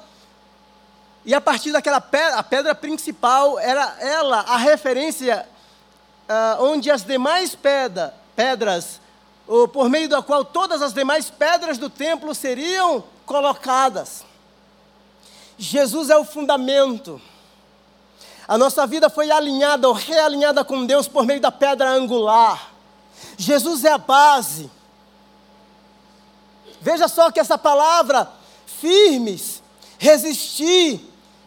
e 1.27 1.35
a 1.35 1.41
partir 1.41 1.73
daquela 1.73 2.01
pedra, 2.01 2.37
a 2.37 2.43
pedra 2.45 2.73
principal 2.73 3.59
era 3.59 3.97
ela 4.01 4.43
a 4.43 4.57
referência 4.57 5.45
uh, 6.29 6.63
onde 6.63 6.89
as 6.89 7.03
demais 7.03 7.57
pedra, 7.57 8.15
pedras, 8.37 9.01
por 9.73 9.89
meio 9.89 10.09
da 10.09 10.23
qual 10.23 10.45
todas 10.45 10.83
as 10.83 10.93
demais 10.93 11.31
pedras 11.31 11.79
do 11.79 11.89
templo 11.89 12.35
seriam 12.35 13.05
colocadas. 13.25 14.25
Jesus 15.57 16.11
é 16.11 16.17
o 16.17 16.25
fundamento. 16.25 17.21
A 18.49 18.59
nossa 18.59 18.87
vida 18.87 19.09
foi 19.09 19.31
alinhada 19.31 19.89
ou 19.89 19.95
realinhada 19.95 20.65
com 20.65 20.85
Deus 20.85 21.09
por 21.09 21.25
meio 21.25 21.41
da 21.41 21.51
pedra 21.51 21.91
angular. 21.91 22.73
Jesus 23.37 23.85
é 23.85 23.93
a 23.93 23.99
base. 23.99 24.71
Veja 26.81 27.09
só 27.09 27.31
que 27.31 27.41
essa 27.41 27.57
palavra, 27.57 28.31
firmes, 28.67 29.63
resistir, 29.99 31.01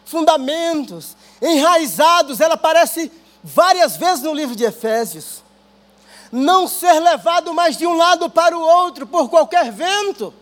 fundamentos, 0.04 1.16
enraizados, 1.40 2.40
ela 2.40 2.54
aparece 2.54 3.10
várias 3.42 3.96
vezes 3.96 4.22
no 4.22 4.34
livro 4.34 4.56
de 4.56 4.64
Efésios. 4.64 5.42
Não 6.30 6.68
ser 6.68 7.00
levado 7.00 7.52
mais 7.52 7.76
de 7.76 7.86
um 7.86 7.96
lado 7.96 8.30
para 8.30 8.56
o 8.56 8.60
outro 8.60 9.06
por 9.06 9.28
qualquer 9.28 9.72
vento. 9.72 10.32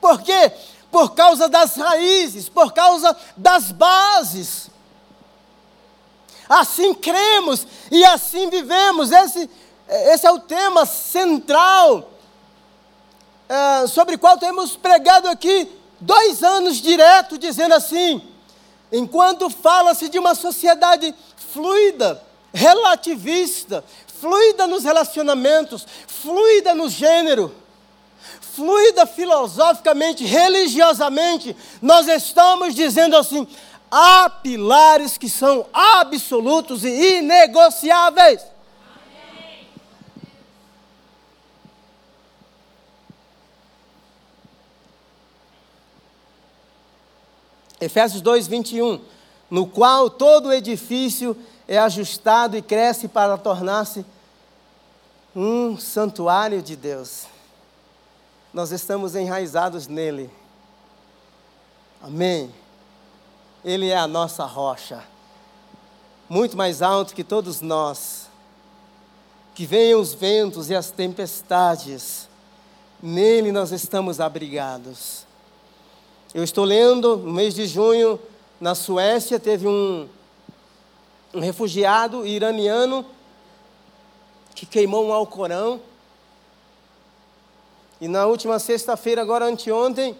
Por 0.00 0.22
quê? 0.22 0.52
Por 0.90 1.14
causa 1.14 1.48
das 1.48 1.76
raízes, 1.76 2.48
por 2.48 2.72
causa 2.72 3.16
das 3.36 3.72
bases. 3.72 4.70
Assim 6.48 6.94
cremos 6.94 7.66
e 7.90 8.04
assim 8.04 8.48
vivemos. 8.48 9.10
Esse, 9.10 9.50
esse 9.88 10.26
é 10.26 10.30
o 10.30 10.38
tema 10.38 10.86
central 10.86 12.10
é, 13.48 13.86
sobre 13.86 14.14
o 14.16 14.18
qual 14.18 14.38
temos 14.38 14.76
pregado 14.76 15.28
aqui 15.28 15.70
dois 16.00 16.42
anos 16.42 16.76
direto 16.76 17.38
dizendo 17.38 17.74
assim: 17.74 18.22
enquanto 18.92 19.50
fala-se 19.50 20.08
de 20.08 20.18
uma 20.18 20.34
sociedade 20.34 21.14
fluida, 21.52 22.22
relativista, 22.52 23.84
fluida 24.20 24.66
nos 24.66 24.84
relacionamentos, 24.84 25.86
fluida 26.06 26.74
no 26.74 26.88
gênero, 26.88 27.54
fluida 28.40 29.06
filosoficamente, 29.06 30.24
religiosamente, 30.24 31.56
nós 31.80 32.08
estamos 32.08 32.74
dizendo 32.74 33.16
assim: 33.16 33.46
há 33.90 34.28
pilares 34.28 35.16
que 35.18 35.28
são 35.28 35.66
absolutos 35.72 36.84
e 36.84 37.18
inegociáveis. 37.18 38.42
Efésios 47.78 48.22
2, 48.22 48.46
21. 48.48 49.00
No 49.50 49.66
qual 49.66 50.10
todo 50.10 50.52
edifício 50.52 51.36
é 51.68 51.78
ajustado 51.78 52.56
e 52.56 52.62
cresce 52.62 53.08
para 53.08 53.36
tornar-se 53.36 54.04
um 55.34 55.76
santuário 55.78 56.62
de 56.62 56.76
Deus. 56.76 57.24
Nós 58.52 58.70
estamos 58.70 59.14
enraizados 59.14 59.86
nele. 59.86 60.30
Amém. 62.00 62.52
Ele 63.64 63.88
é 63.88 63.96
a 63.96 64.06
nossa 64.06 64.44
rocha, 64.44 65.02
muito 66.28 66.56
mais 66.56 66.80
alto 66.80 67.14
que 67.14 67.24
todos 67.24 67.60
nós. 67.60 68.28
Que 69.54 69.66
venham 69.66 70.00
os 70.00 70.14
ventos 70.14 70.70
e 70.70 70.74
as 70.74 70.90
tempestades, 70.90 72.28
nele 73.02 73.50
nós 73.50 73.72
estamos 73.72 74.20
abrigados. 74.20 75.26
Eu 76.34 76.44
estou 76.44 76.64
lendo, 76.64 77.16
no 77.16 77.32
mês 77.32 77.54
de 77.54 77.66
junho, 77.66 78.20
na 78.60 78.74
Suécia, 78.74 79.40
teve 79.40 79.66
um, 79.66 80.06
um 81.36 81.40
refugiado 81.40 82.26
iraniano 82.26 83.04
que 84.54 84.64
queimou 84.64 85.06
um 85.06 85.12
Alcorão. 85.12 85.78
E 88.00 88.08
na 88.08 88.24
última 88.24 88.58
sexta-feira, 88.58 89.20
agora 89.20 89.44
anteontem, 89.44 90.16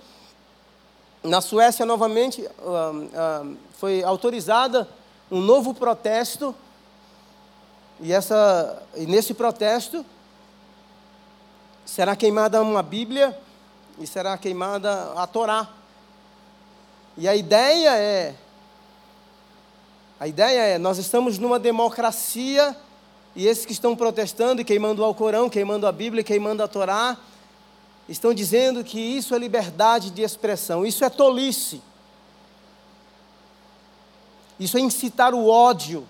na 1.22 1.40
Suécia 1.40 1.86
novamente 1.86 2.42
uh, 2.42 3.46
uh, 3.48 3.56
foi 3.78 4.04
autorizada 4.04 4.86
um 5.30 5.40
novo 5.40 5.72
protesto. 5.72 6.54
E, 7.98 8.12
essa, 8.12 8.82
e 8.94 9.06
nesse 9.06 9.32
protesto 9.32 10.04
será 11.86 12.14
queimada 12.14 12.60
uma 12.60 12.82
Bíblia 12.82 13.40
e 13.98 14.06
será 14.06 14.36
queimada 14.36 15.14
a 15.14 15.26
Torá. 15.26 15.66
E 17.16 17.26
a 17.26 17.34
ideia 17.34 17.96
é 17.96 18.34
a 20.18 20.26
ideia 20.26 20.60
é, 20.60 20.78
nós 20.78 20.96
estamos 20.96 21.38
numa 21.38 21.58
democracia 21.58 22.74
e 23.34 23.46
esses 23.46 23.66
que 23.66 23.72
estão 23.72 23.94
protestando 23.94 24.62
e 24.62 24.64
queimando 24.64 25.02
o 25.02 25.04
Alcorão, 25.04 25.50
queimando 25.50 25.86
a 25.86 25.92
Bíblia, 25.92 26.24
queimando 26.24 26.62
a 26.62 26.68
Torá, 26.68 27.18
estão 28.08 28.32
dizendo 28.32 28.82
que 28.82 28.98
isso 28.98 29.34
é 29.34 29.38
liberdade 29.38 30.10
de 30.10 30.22
expressão, 30.22 30.86
isso 30.86 31.04
é 31.04 31.10
tolice. 31.10 31.82
Isso 34.58 34.78
é 34.78 34.80
incitar 34.80 35.34
o 35.34 35.48
ódio. 35.48 36.08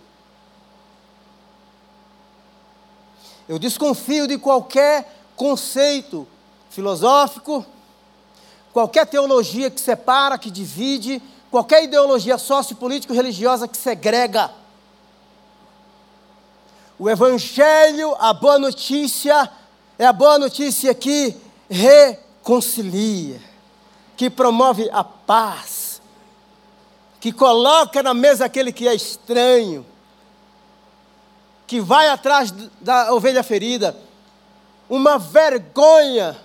Eu 3.49 3.59
desconfio 3.59 4.29
de 4.29 4.38
qualquer 4.38 5.21
conceito 5.35 6.29
filosófico, 6.71 7.66
qualquer 8.73 9.05
teologia 9.07 9.69
que 9.69 9.81
separa, 9.81 10.38
que 10.38 10.51
divide, 10.51 11.21
qualquer 11.51 11.85
ideologia 11.85 12.39
sociopolítico-religiosa 12.39 13.69
que 13.69 13.77
segrega. 13.77 14.51
O 16.99 17.11
Evangelho, 17.11 18.15
a 18.19 18.33
boa 18.33 18.59
notícia, 18.59 19.51
é 19.99 20.07
a 20.07 20.13
boa 20.13 20.39
notícia 20.39 20.95
que 20.95 21.37
reconcilia, 21.69 23.41
que 24.17 24.31
promove 24.31 24.89
a 24.91 25.05
paz, 25.05 26.01
que 27.21 27.33
coloca 27.33 28.03
na 28.03 28.15
mesa 28.15 28.45
aquele 28.45 28.73
que 28.73 28.89
é 28.89 28.95
estranho, 28.95 29.85
que 31.67 31.81
vai 31.81 32.09
atrás 32.09 32.51
da 32.81 33.13
ovelha 33.13 33.43
ferida. 33.43 33.97
Uma 34.89 35.19
vergonha 35.19 36.37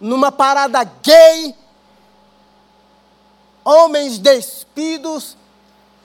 numa 0.00 0.32
parada 0.32 0.82
gay, 0.84 1.54
homens 3.66 4.18
despidos, 4.18 5.36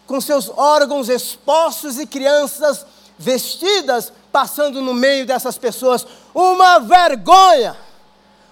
com 0.07 0.19
seus 0.19 0.49
órgãos 0.49 1.07
expostos 1.07 1.99
e 1.99 2.07
crianças 2.07 2.85
vestidas 3.19 4.11
passando 4.31 4.81
no 4.81 4.95
meio 4.95 5.27
dessas 5.27 5.59
pessoas. 5.59 6.07
Uma 6.33 6.79
vergonha, 6.79 7.77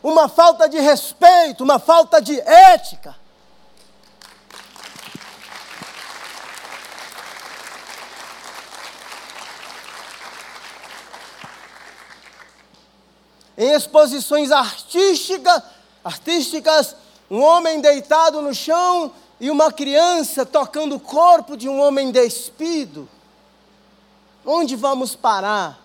uma 0.03 0.29
falta 0.29 0.69
de 0.69 0.79
respeito, 0.79 1.63
uma 1.63 1.79
falta 1.79 2.21
de 2.21 2.39
ética. 2.39 3.17
em 13.57 13.73
exposições 13.73 14.53
artística, 14.53 15.61
artísticas, 16.01 16.95
um 17.29 17.41
homem 17.41 17.79
deitado 17.79 18.41
no 18.41 18.53
chão 18.53 19.11
e 19.39 19.49
uma 19.49 19.71
criança 19.71 20.45
tocando 20.45 20.95
o 20.95 20.99
corpo 20.99 21.55
de 21.55 21.69
um 21.69 21.79
homem 21.79 22.11
despido. 22.11 23.07
Onde 24.45 24.75
vamos 24.75 25.15
parar? 25.15 25.79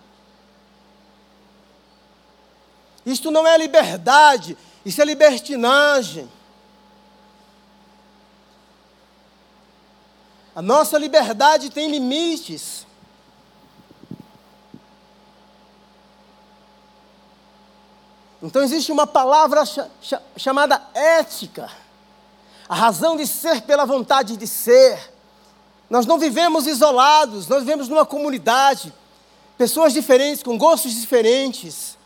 Isto 3.04 3.30
não 3.30 3.46
é 3.46 3.59
liberdade, 3.59 4.57
isso 4.85 5.02
é 5.02 5.04
libertinagem. 5.04 6.28
A 10.57 10.62
nossa 10.62 10.96
liberdade 10.96 11.68
tem 11.68 11.90
limites. 11.90 12.87
Então 18.44 18.62
existe 18.62 18.92
uma 18.92 19.07
palavra 19.07 19.64
ch 19.64 19.80
ch 20.02 20.14
chamada 20.37 20.78
ética. 20.92 21.70
A 22.68 22.74
razão 22.74 23.16
de 23.16 23.26
ser 23.26 23.62
pela 23.62 23.87
vontade 23.87 24.37
de 24.37 24.46
ser. 24.46 25.12
Nós 25.88 26.04
não 26.04 26.18
vivemos 26.18 26.66
isolados, 26.66 27.48
nós 27.48 27.61
vivemos 27.61 27.88
numa 27.88 28.04
comunidade. 28.04 28.92
Pessoas 29.57 29.94
diferentes, 29.94 30.42
com 30.42 30.59
gostos 30.59 30.92
diferentes. 30.92 31.96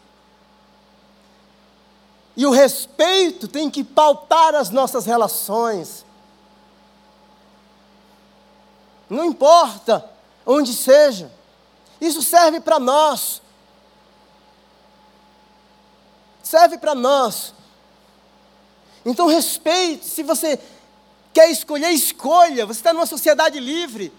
E 2.37 2.46
o 2.46 2.53
respeito 2.53 3.48
tem 3.48 3.68
que 3.68 3.83
pautar 3.83 4.55
as 4.55 4.70
nossas 4.70 5.07
relações. 5.07 6.05
Não 9.11 9.24
importa 9.24 10.09
onde 10.46 10.72
seja. 10.72 11.33
Isso 12.01 12.22
serve 12.22 12.61
para 12.61 12.79
nós 12.79 13.42
serve 16.49 16.79
para 16.79 16.95
nós. 16.95 17.53
Então 19.05 19.27
respeite, 19.27 20.07
se 20.07 20.23
você 20.23 20.59
quer 21.33 21.51
escolher, 21.51 21.91
escolha. 21.91 22.65
Você 22.65 22.81
está 22.81 22.93
numa 22.93 23.07
sociedade 23.07 23.61
livre, 23.61 24.13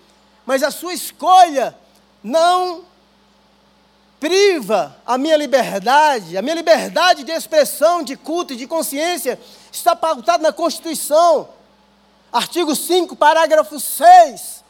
mas 0.46 0.62
a 0.62 0.70
sua 0.70 0.94
escolha 0.94 1.76
não 2.24 2.86
priva 4.20 4.96
a 5.06 5.18
minha 5.18 5.38
liberdade, 5.38 6.38
a 6.38 6.42
minha 6.42 6.56
liberdade 6.56 7.24
de 7.24 7.32
expressão, 7.32 8.04
de 8.04 8.16
culto 8.16 8.54
e 8.54 8.58
de 8.58 8.68
consciência 8.68 9.40
está 9.72 9.96
pautada 9.96 10.44
na 10.44 10.54
Constituição. 10.54 11.50
Artigo 12.32 12.76
5, 12.76 13.16
parágrafo 13.16 13.80
6. 13.80 14.64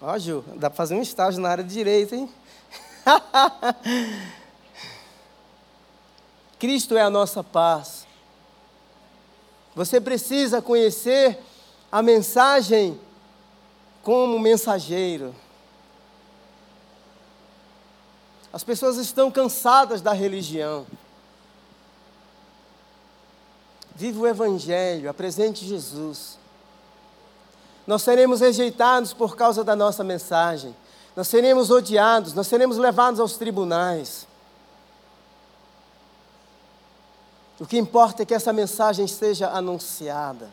Ó, 0.00 0.18
Ju, 0.18 0.44
dá 0.54 0.70
para 0.70 0.76
fazer 0.76 0.94
um 0.94 1.02
estágio 1.02 1.40
na 1.40 1.48
área 1.50 1.64
de 1.64 1.74
direito, 1.74 2.14
hein? 2.14 2.30
Cristo 6.58 6.96
é 6.96 7.02
a 7.02 7.10
nossa 7.10 7.42
paz. 7.42 8.06
Você 9.74 10.00
precisa 10.00 10.60
conhecer 10.60 11.38
a 11.90 12.02
mensagem 12.02 13.00
como 14.02 14.38
mensageiro. 14.38 15.34
As 18.52 18.64
pessoas 18.64 18.96
estão 18.96 19.30
cansadas 19.30 20.00
da 20.00 20.12
religião. 20.12 20.86
Vive 23.94 24.18
o 24.18 24.26
Evangelho, 24.26 25.08
apresente 25.08 25.64
Jesus. 25.64 26.38
Nós 27.86 28.02
seremos 28.02 28.40
rejeitados 28.40 29.12
por 29.12 29.36
causa 29.36 29.62
da 29.62 29.76
nossa 29.76 30.02
mensagem 30.02 30.74
nós 31.16 31.28
seremos 31.28 31.70
odiados, 31.70 32.34
nós 32.34 32.46
seremos 32.46 32.76
levados 32.76 33.20
aos 33.20 33.36
tribunais. 33.36 34.26
O 37.60 37.66
que 37.66 37.76
importa 37.76 38.22
é 38.22 38.26
que 38.26 38.32
essa 38.32 38.54
mensagem 38.54 39.06
seja 39.06 39.50
anunciada. 39.50 40.48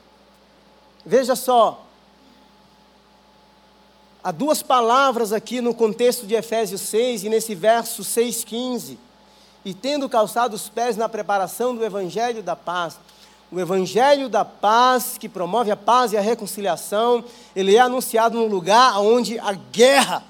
Veja 1.05 1.37
só, 1.37 1.85
há 4.21 4.29
duas 4.29 4.61
palavras 4.61 5.31
aqui 5.31 5.61
no 5.61 5.73
contexto 5.73 6.27
de 6.27 6.35
Efésios 6.35 6.81
6 6.81 7.23
e 7.23 7.29
nesse 7.29 7.55
verso 7.55 8.03
6,15. 8.03 8.97
E 9.63 9.73
tendo 9.73 10.09
calçado 10.09 10.53
os 10.53 10.67
pés 10.67 10.97
na 10.97 11.07
preparação 11.07 11.73
do 11.73 11.85
Evangelho 11.85 12.43
da 12.43 12.57
paz. 12.57 12.99
O 13.49 13.57
Evangelho 13.57 14.27
da 14.27 14.43
paz, 14.43 15.17
que 15.17 15.29
promove 15.29 15.71
a 15.71 15.77
paz 15.77 16.11
e 16.11 16.17
a 16.17 16.21
reconciliação, 16.21 17.23
ele 17.55 17.77
é 17.77 17.79
anunciado 17.79 18.37
no 18.37 18.47
lugar 18.47 18.99
onde 18.99 19.39
a 19.39 19.53
guerra, 19.53 20.25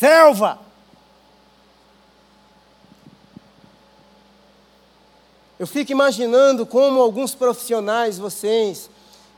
selva, 0.00 0.58
Eu 5.60 5.66
fico 5.66 5.92
imaginando 5.92 6.64
como 6.64 7.02
alguns 7.02 7.34
profissionais, 7.34 8.16
vocês, 8.16 8.88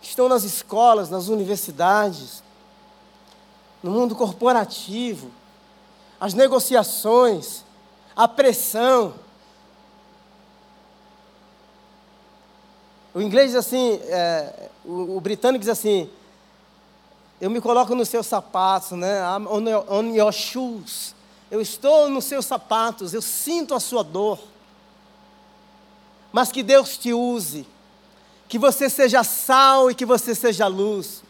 que 0.00 0.06
estão 0.06 0.28
nas 0.28 0.44
escolas, 0.44 1.10
nas 1.10 1.26
universidades, 1.26 2.44
no 3.82 3.90
mundo 3.90 4.14
corporativo, 4.14 5.32
as 6.20 6.32
negociações, 6.32 7.64
a 8.14 8.28
pressão. 8.28 9.14
O 13.12 13.20
inglês 13.20 13.48
diz 13.48 13.56
assim, 13.56 13.94
é, 14.04 14.70
o, 14.84 15.16
o, 15.16 15.20
britânico 15.20 15.58
diz 15.58 15.70
assim, 15.70 16.08
eu 17.42 17.50
me 17.50 17.60
coloco 17.60 17.94
nos 17.94 18.08
seus 18.08 18.26
sapatos, 18.26 18.92
né? 18.92 19.20
I'm 19.20 19.46
on 19.46 19.68
your, 19.68 19.84
on 19.92 20.14
your 20.14 20.32
shoes. 20.32 21.14
Eu 21.50 21.60
estou 21.60 22.08
nos 22.08 22.24
seus 22.24 22.46
sapatos, 22.46 23.12
eu 23.12 23.20
sinto 23.20 23.74
a 23.74 23.80
sua 23.80 24.02
dor 24.02 24.38
mas 26.32 26.50
que 26.50 26.62
Deus 26.62 26.96
te 26.96 27.12
use, 27.12 27.66
que 28.48 28.58
você 28.58 28.88
seja 28.88 29.22
sal 29.22 29.90
e 29.90 29.94
que 29.94 30.06
você 30.06 30.34
seja 30.34 30.66
luz. 30.66 31.22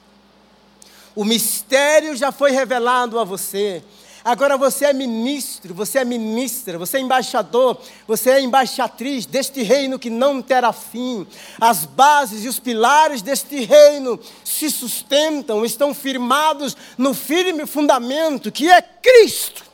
O 1.15 1.25
mistério 1.25 2.17
já 2.17 2.31
foi 2.31 2.53
revelado 2.53 3.19
a 3.19 3.25
você. 3.25 3.83
Agora 4.25 4.57
você 4.57 4.85
é 4.85 4.93
ministro, 4.93 5.75
você 5.75 5.99
é 5.99 6.05
ministra, 6.05 6.79
você 6.79 6.99
é 6.99 7.01
embaixador, 7.01 7.77
você 8.07 8.31
é 8.31 8.41
embaixatriz 8.41 9.27
deste 9.27 9.63
reino 9.63 9.99
que 9.99 10.09
não 10.09 10.41
terá 10.41 10.73
fim. 10.73 11.27
As 11.61 11.85
bases 11.85 12.45
e 12.45 12.49
os 12.49 12.61
pilares 12.61 13.21
deste 13.21 13.65
reino 13.65 14.21
se 14.45 14.71
sustentam, 14.71 15.65
estão 15.65 15.93
firmados 15.93 16.77
no 16.97 17.13
firme 17.15 17.67
fundamento 17.67 18.53
que 18.53 18.71
é 18.71 18.81
Cristo. 18.81 19.65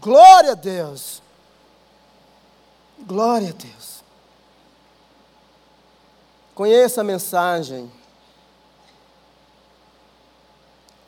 Glória 0.00 0.52
a 0.52 0.54
Deus. 0.54 1.20
Glória 3.00 3.48
a 3.48 3.52
Deus. 3.52 4.04
Conheça 6.54 7.00
a 7.00 7.04
mensagem. 7.04 7.97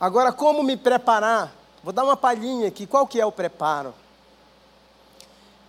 Agora, 0.01 0.33
como 0.33 0.63
me 0.63 0.75
preparar? 0.75 1.53
Vou 1.83 1.93
dar 1.93 2.03
uma 2.03 2.17
palhinha 2.17 2.69
aqui. 2.69 2.87
Qual 2.87 3.05
que 3.05 3.21
é 3.21 3.25
o 3.25 3.31
preparo? 3.31 3.93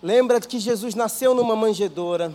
Lembra 0.02 0.40
que 0.40 0.58
Jesus 0.58 0.94
nasceu 0.94 1.34
numa 1.34 1.54
manjedoura. 1.54 2.32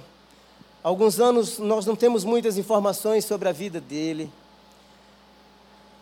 Alguns 0.84 1.20
anos 1.20 1.58
nós 1.58 1.88
não 1.88 1.96
temos 1.96 2.24
muitas 2.24 2.56
informações 2.56 3.26
sobre 3.26 3.50
a 3.50 3.52
vida 3.52 3.82
dele. 3.82 4.32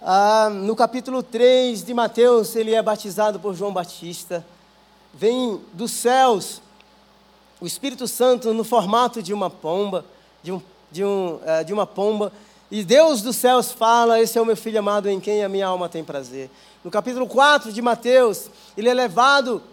Ah, 0.01 0.49
no 0.49 0.75
capítulo 0.75 1.23
3 1.23 1.85
de 1.85 1.93
Mateus, 1.93 2.57
ele 2.57 2.73
é 2.73 2.83
batizado 2.83 3.39
por 3.39 3.55
João 3.55 3.71
Batista. 3.71 4.45
Vem 5.13 5.61
dos 5.71 5.91
céus 5.91 6.61
o 7.61 7.65
Espírito 7.65 8.05
Santo 8.05 8.53
no 8.53 8.65
formato 8.65 9.23
de 9.23 9.33
uma 9.33 9.49
pomba, 9.49 10.03
de, 10.43 10.51
um, 10.51 10.61
de, 10.91 11.05
um, 11.05 11.35
uh, 11.35 11.63
de 11.65 11.71
uma 11.71 11.87
pomba, 11.87 12.33
e 12.75 12.83
Deus 12.83 13.21
dos 13.21 13.37
céus 13.37 13.71
fala: 13.71 14.19
Esse 14.19 14.37
é 14.37 14.41
o 14.41 14.45
meu 14.45 14.57
filho 14.57 14.79
amado 14.79 15.09
em 15.09 15.17
quem 15.17 15.41
a 15.41 15.47
minha 15.47 15.65
alma 15.65 15.87
tem 15.87 16.03
prazer. 16.03 16.51
No 16.83 16.91
capítulo 16.91 17.25
4 17.25 17.71
de 17.71 17.81
Mateus, 17.81 18.49
ele 18.75 18.89
é 18.89 18.93
levado 18.93 19.63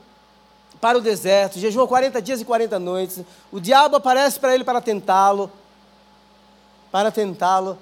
para 0.81 0.97
o 0.97 1.01
deserto, 1.01 1.59
jejua 1.59 1.89
40 1.89 2.23
dias 2.23 2.41
e 2.41 2.45
40 2.45 2.79
noites. 2.79 3.25
O 3.51 3.59
diabo 3.59 3.97
aparece 3.97 4.39
para 4.39 4.55
ele 4.55 4.63
para 4.63 4.81
tentá-lo, 4.81 5.51
para 6.93 7.11
tentá-lo. 7.11 7.77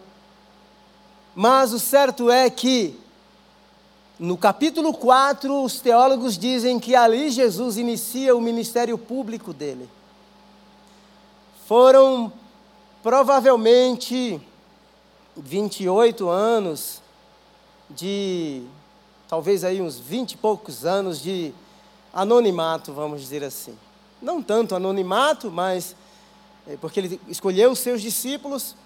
Mas 1.35 1.75
o 1.75 1.79
certo 1.79 2.31
é 2.31 2.49
que, 2.49 2.99
no 4.19 4.39
capítulo 4.39 4.95
4, 4.95 5.63
os 5.63 5.81
teólogos 5.81 6.39
dizem 6.39 6.81
que 6.81 6.97
ali 6.97 7.29
Jesus 7.29 7.77
inicia 7.77 8.35
o 8.35 8.41
ministério 8.41 8.97
público 8.97 9.53
dele. 9.53 9.87
Foram 11.67 12.33
provavelmente 13.03 14.41
28 15.41 16.29
anos 16.29 17.03
de, 17.89 18.63
talvez 19.29 19.65
aí 19.65 19.81
uns 19.81 19.99
20 19.99 20.33
e 20.33 20.37
poucos 20.37 20.85
anos 20.85 21.21
de 21.21 21.53
anonimato, 22.13 22.93
vamos 22.93 23.21
dizer 23.21 23.43
assim. 23.43 23.77
Não 24.21 24.43
tanto 24.43 24.75
anonimato, 24.75 25.51
mas 25.51 25.97
é, 26.67 26.77
porque 26.77 27.01
ele 27.01 27.21
escolheu 27.29 27.73
os 27.73 27.79
seus 27.79 28.03
discípulos, 28.03 28.77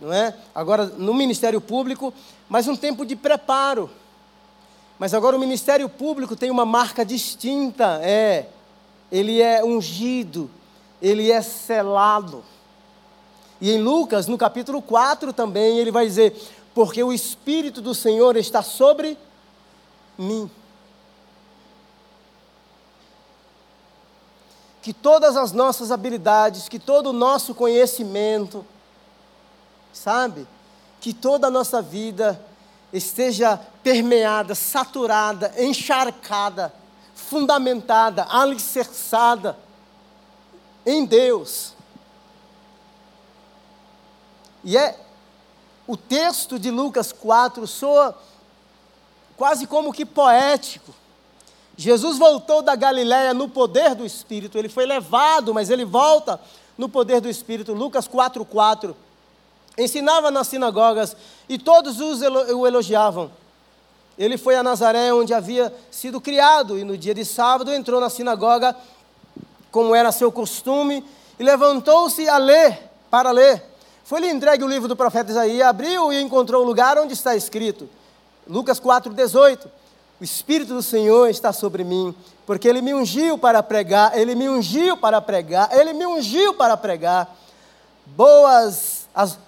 não 0.00 0.12
é? 0.12 0.36
Agora 0.54 0.86
no 0.86 1.14
ministério 1.14 1.60
público, 1.60 2.12
mas 2.48 2.68
um 2.68 2.76
tempo 2.76 3.04
de 3.04 3.16
preparo. 3.16 3.90
Mas 4.98 5.14
agora 5.14 5.36
o 5.36 5.40
ministério 5.40 5.88
público 5.88 6.36
tem 6.36 6.50
uma 6.50 6.66
marca 6.66 7.04
distinta, 7.04 8.00
é 8.02 8.48
ele 9.10 9.40
é 9.40 9.64
ungido, 9.64 10.50
ele 11.00 11.32
é 11.32 11.40
selado. 11.40 12.44
E 13.60 13.70
em 13.70 13.80
Lucas, 13.80 14.26
no 14.26 14.38
capítulo 14.38 14.80
4 14.80 15.32
também, 15.32 15.78
ele 15.78 15.90
vai 15.90 16.06
dizer: 16.06 16.34
Porque 16.74 17.02
o 17.02 17.12
Espírito 17.12 17.80
do 17.80 17.94
Senhor 17.94 18.36
está 18.36 18.62
sobre 18.62 19.18
mim. 20.16 20.50
Que 24.80 24.94
todas 24.94 25.36
as 25.36 25.52
nossas 25.52 25.90
habilidades, 25.90 26.68
que 26.68 26.78
todo 26.78 27.10
o 27.10 27.12
nosso 27.12 27.54
conhecimento, 27.54 28.64
sabe? 29.92 30.46
Que 31.00 31.12
toda 31.12 31.48
a 31.48 31.50
nossa 31.50 31.82
vida 31.82 32.42
esteja 32.90 33.60
permeada, 33.82 34.54
saturada, 34.54 35.52
encharcada, 35.58 36.72
fundamentada, 37.14 38.26
alicerçada 38.30 39.56
em 40.86 41.04
Deus. 41.04 41.74
E 44.64 44.76
é 44.76 44.98
o 45.86 45.96
texto 45.96 46.58
de 46.58 46.70
Lucas 46.70 47.12
4 47.12 47.66
soa 47.66 48.16
quase 49.36 49.66
como 49.66 49.92
que 49.92 50.04
poético. 50.04 50.94
Jesus 51.76 52.18
voltou 52.18 52.60
da 52.60 52.76
Galiléia 52.76 53.32
no 53.32 53.48
poder 53.48 53.94
do 53.94 54.04
Espírito, 54.04 54.58
ele 54.58 54.68
foi 54.68 54.84
levado, 54.84 55.54
mas 55.54 55.70
ele 55.70 55.84
volta 55.84 56.38
no 56.76 56.88
poder 56.88 57.20
do 57.20 57.28
Espírito. 57.28 57.72
Lucas 57.72 58.06
4:4. 58.06 58.94
Ensinava 59.78 60.30
nas 60.30 60.48
sinagogas 60.48 61.16
e 61.48 61.58
todos 61.58 62.00
os 62.00 62.20
o 62.20 62.66
elogiavam. 62.66 63.30
Ele 64.18 64.36
foi 64.36 64.56
a 64.56 64.62
Nazaré, 64.62 65.12
onde 65.14 65.32
havia 65.32 65.74
sido 65.90 66.20
criado, 66.20 66.78
e 66.78 66.84
no 66.84 66.98
dia 66.98 67.14
de 67.14 67.24
sábado 67.24 67.72
entrou 67.72 67.98
na 67.98 68.10
sinagoga 68.10 68.76
como 69.72 69.94
era 69.94 70.12
seu 70.12 70.30
costume, 70.30 71.02
e 71.38 71.42
levantou-se 71.42 72.28
a 72.28 72.36
ler, 72.36 72.90
para 73.10 73.30
ler. 73.30 73.69
Foi-lhe 74.10 74.28
entregue 74.28 74.64
o 74.64 74.66
livro 74.66 74.88
do 74.88 74.96
profeta 74.96 75.30
Isaías, 75.30 75.68
abriu 75.68 76.12
e 76.12 76.20
encontrou 76.20 76.64
o 76.64 76.66
lugar 76.66 76.98
onde 76.98 77.12
está 77.12 77.36
escrito. 77.36 77.88
Lucas 78.44 78.80
4,18. 78.80 79.68
O 80.20 80.24
Espírito 80.24 80.74
do 80.74 80.82
Senhor 80.82 81.30
está 81.30 81.52
sobre 81.52 81.84
mim, 81.84 82.12
porque 82.44 82.66
Ele 82.66 82.82
me 82.82 82.92
ungiu 82.92 83.38
para 83.38 83.62
pregar, 83.62 84.18
Ele 84.18 84.34
me 84.34 84.48
ungiu 84.48 84.96
para 84.96 85.20
pregar, 85.20 85.68
Ele 85.72 85.92
me 85.92 86.04
ungiu 86.08 86.52
para 86.54 86.76
pregar. 86.76 87.36
Boas, 88.04 89.08
as, 89.14 89.38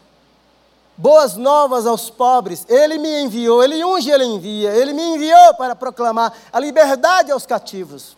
boas 0.97 1.35
novas 1.35 1.85
aos 1.85 2.09
pobres, 2.09 2.65
Ele 2.69 2.99
me 2.99 3.25
enviou, 3.25 3.65
Ele 3.65 3.85
unge, 3.85 4.13
Ele 4.13 4.27
envia, 4.27 4.71
Ele 4.77 4.93
me 4.93 5.03
enviou 5.03 5.55
para 5.55 5.75
proclamar 5.75 6.33
a 6.53 6.61
liberdade 6.61 7.33
aos 7.33 7.45
cativos 7.45 8.17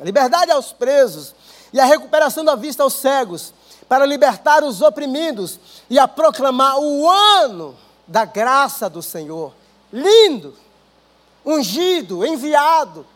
a 0.00 0.04
liberdade 0.04 0.50
aos 0.50 0.72
presos 0.72 1.34
e 1.72 1.80
a 1.80 1.84
recuperação 1.84 2.44
da 2.44 2.54
vista 2.54 2.82
aos 2.82 2.94
cegos, 2.94 3.54
para 3.94 4.06
libertar 4.06 4.64
os 4.64 4.82
oprimidos 4.82 5.60
e 5.88 6.00
a 6.00 6.08
proclamar 6.08 6.80
o 6.80 7.08
ano 7.08 7.76
da 8.08 8.24
graça 8.24 8.90
do 8.90 9.00
Senhor. 9.00 9.54
Lindo, 9.92 10.52
ungido, 11.46 12.26
enviado, 12.26 13.06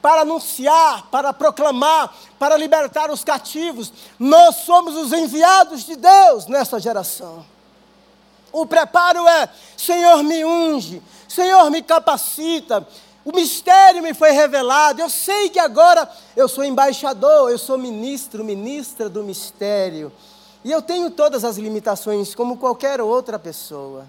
para 0.00 0.20
anunciar, 0.20 1.08
para 1.10 1.32
proclamar, 1.32 2.14
para 2.38 2.56
libertar 2.56 3.10
os 3.10 3.24
cativos. 3.24 3.92
Nós 4.16 4.58
somos 4.58 4.94
os 4.94 5.12
enviados 5.12 5.82
de 5.82 5.96
Deus 5.96 6.46
nessa 6.46 6.78
geração. 6.78 7.44
O 8.52 8.64
preparo 8.64 9.26
é: 9.26 9.48
Senhor, 9.76 10.22
me 10.22 10.44
unge, 10.44 11.02
Senhor, 11.28 11.68
me 11.72 11.82
capacita, 11.82 12.86
O 13.24 13.32
mistério 13.32 14.02
me 14.02 14.12
foi 14.12 14.32
revelado. 14.32 15.00
Eu 15.00 15.08
sei 15.08 15.48
que 15.48 15.58
agora 15.58 16.08
eu 16.36 16.46
sou 16.46 16.62
embaixador, 16.62 17.50
eu 17.50 17.58
sou 17.58 17.78
ministro, 17.78 18.44
ministra 18.44 19.08
do 19.08 19.24
mistério. 19.24 20.12
E 20.62 20.70
eu 20.70 20.82
tenho 20.82 21.10
todas 21.10 21.44
as 21.44 21.56
limitações, 21.56 22.34
como 22.34 22.58
qualquer 22.58 23.00
outra 23.00 23.38
pessoa. 23.38 24.06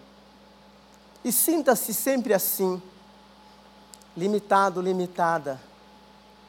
E 1.24 1.32
sinta-se 1.32 1.93
sempre 1.93 2.34
assim, 2.34 2.82
limitado, 4.16 4.82
limitada. 4.82 5.59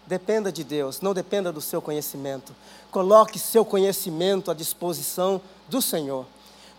Dependa 0.07 0.53
de 0.53 0.63
Deus, 0.63 1.01
não 1.01 1.13
dependa 1.13 1.53
do 1.53 1.61
seu 1.61 1.83
conhecimento. 1.83 2.55
Coloque 2.91 3.39
seu 3.39 3.65
conhecimento 3.65 4.51
à 4.51 4.55
disposição 4.55 5.41
do 5.69 5.83
Senhor. 5.83 6.25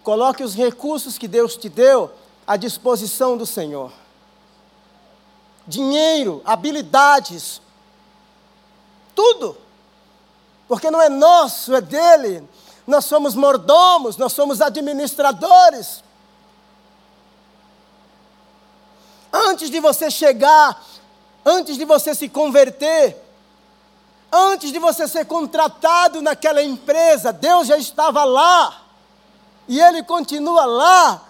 Coloque 0.03 0.43
os 0.43 0.55
recursos 0.55 1.17
que 1.17 1.27
Deus 1.27 1.57
te 1.57 1.67
deu 1.67 2.09
à 2.45 2.55
disposição 2.55 3.35
do 3.35 3.45
Senhor. 3.45 3.91
Dinheiro, 5.67 6.41
habilidades, 6.45 7.61
tudo. 9.13 9.57
Porque 10.67 10.89
não 10.89 11.01
é 11.01 11.09
nosso, 11.09 11.75
é 11.75 11.81
dele 11.81 12.47
nós 12.87 13.03
somos 13.03 13.35
mordomos, 13.35 14.15
nós 14.15 14.31
somos 14.31 14.61
administradores. 14.61 16.01
Antes 19.31 19.69
de 19.69 19.81
você 19.81 20.09
chegar, 20.09 20.81
antes 21.45 21.77
de 21.77 21.83
você 21.83 22.15
se 22.15 22.29
converter, 22.29 23.21
antes 24.31 24.71
de 24.71 24.79
você 24.79 25.05
ser 25.05 25.25
contratado 25.25 26.21
naquela 26.21 26.63
empresa, 26.63 27.33
Deus 27.33 27.67
já 27.67 27.77
estava 27.77 28.23
lá, 28.23 28.83
e 29.67 29.81
Ele 29.81 30.01
continua 30.01 30.65
lá. 30.65 31.23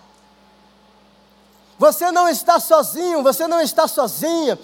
Você 1.80 2.12
não 2.12 2.28
está 2.28 2.60
sozinho, 2.60 3.22
você 3.22 3.48
não 3.48 3.62
está 3.62 3.88
sozinha. 3.88 4.58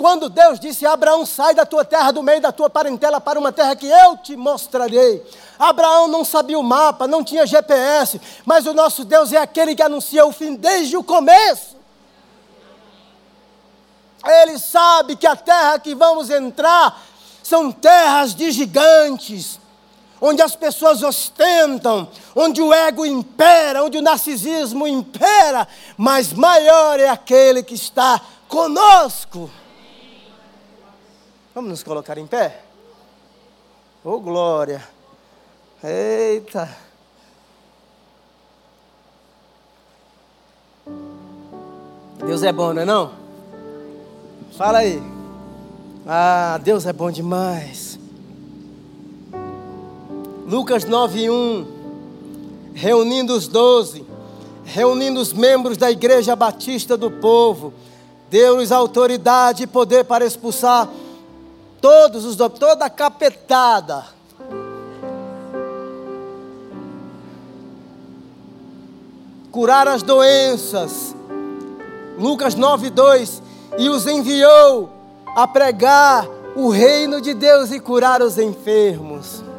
Quando 0.00 0.30
Deus 0.30 0.58
disse 0.58 0.86
a 0.86 0.94
Abraão: 0.94 1.26
sai 1.26 1.54
da 1.54 1.66
tua 1.66 1.84
terra, 1.84 2.10
do 2.10 2.22
meio 2.22 2.40
da 2.40 2.50
tua 2.50 2.70
parentela, 2.70 3.20
para 3.20 3.38
uma 3.38 3.52
terra 3.52 3.76
que 3.76 3.86
eu 3.86 4.16
te 4.16 4.34
mostrarei. 4.34 5.22
Abraão 5.58 6.08
não 6.08 6.24
sabia 6.24 6.58
o 6.58 6.62
mapa, 6.62 7.06
não 7.06 7.22
tinha 7.22 7.46
GPS, 7.46 8.18
mas 8.46 8.66
o 8.66 8.72
nosso 8.72 9.04
Deus 9.04 9.30
é 9.30 9.36
aquele 9.36 9.74
que 9.74 9.82
anuncia 9.82 10.24
o 10.24 10.32
fim 10.32 10.54
desde 10.54 10.96
o 10.96 11.04
começo. 11.04 11.76
Ele 14.24 14.58
sabe 14.58 15.16
que 15.16 15.26
a 15.26 15.36
terra 15.36 15.78
que 15.78 15.94
vamos 15.94 16.30
entrar 16.30 16.98
são 17.42 17.70
terras 17.70 18.34
de 18.34 18.50
gigantes, 18.50 19.59
onde 20.20 20.42
as 20.42 20.54
pessoas 20.54 21.02
ostentam, 21.02 22.08
onde 22.34 22.60
o 22.60 22.72
ego 22.72 23.06
impera, 23.06 23.82
onde 23.82 23.98
o 23.98 24.02
narcisismo 24.02 24.86
impera, 24.86 25.66
mas 25.96 26.32
maior 26.32 27.00
é 27.00 27.08
aquele 27.08 27.62
que 27.62 27.74
está 27.74 28.20
conosco. 28.48 29.50
Vamos 31.54 31.70
nos 31.70 31.82
colocar 31.82 32.18
em 32.18 32.26
pé? 32.26 32.62
Oh 34.04 34.20
glória! 34.20 34.86
Eita! 35.82 36.68
Deus 42.18 42.42
é 42.42 42.52
bom, 42.52 42.72
não 42.74 42.82
é 42.82 42.84
não? 42.84 43.12
Fala 44.56 44.78
aí. 44.78 45.02
Ah, 46.06 46.58
Deus 46.62 46.84
é 46.86 46.92
bom 46.92 47.10
demais. 47.10 47.89
Lucas 50.50 50.84
9:1 50.84 51.64
Reunindo 52.74 53.34
os 53.34 53.46
doze, 53.46 54.04
reunindo 54.64 55.20
os 55.20 55.32
membros 55.32 55.76
da 55.76 55.90
igreja 55.90 56.34
batista 56.34 56.96
do 56.96 57.08
povo, 57.08 57.72
deu-lhes 58.28 58.72
autoridade 58.72 59.62
e 59.62 59.66
poder 59.68 60.04
para 60.04 60.24
expulsar 60.26 60.88
todos 61.80 62.24
os 62.24 62.36
toda 62.36 62.86
a 62.86 62.90
capetada 62.90 64.04
curar 69.52 69.86
as 69.86 70.02
doenças. 70.02 71.14
Lucas 72.18 72.56
9, 72.56 72.90
2: 72.90 73.42
E 73.78 73.88
os 73.88 74.04
enviou 74.04 74.90
a 75.36 75.46
pregar 75.46 76.28
o 76.56 76.70
reino 76.70 77.20
de 77.20 77.34
Deus 77.34 77.70
e 77.70 77.78
curar 77.78 78.20
os 78.20 78.36
enfermos. 78.36 79.49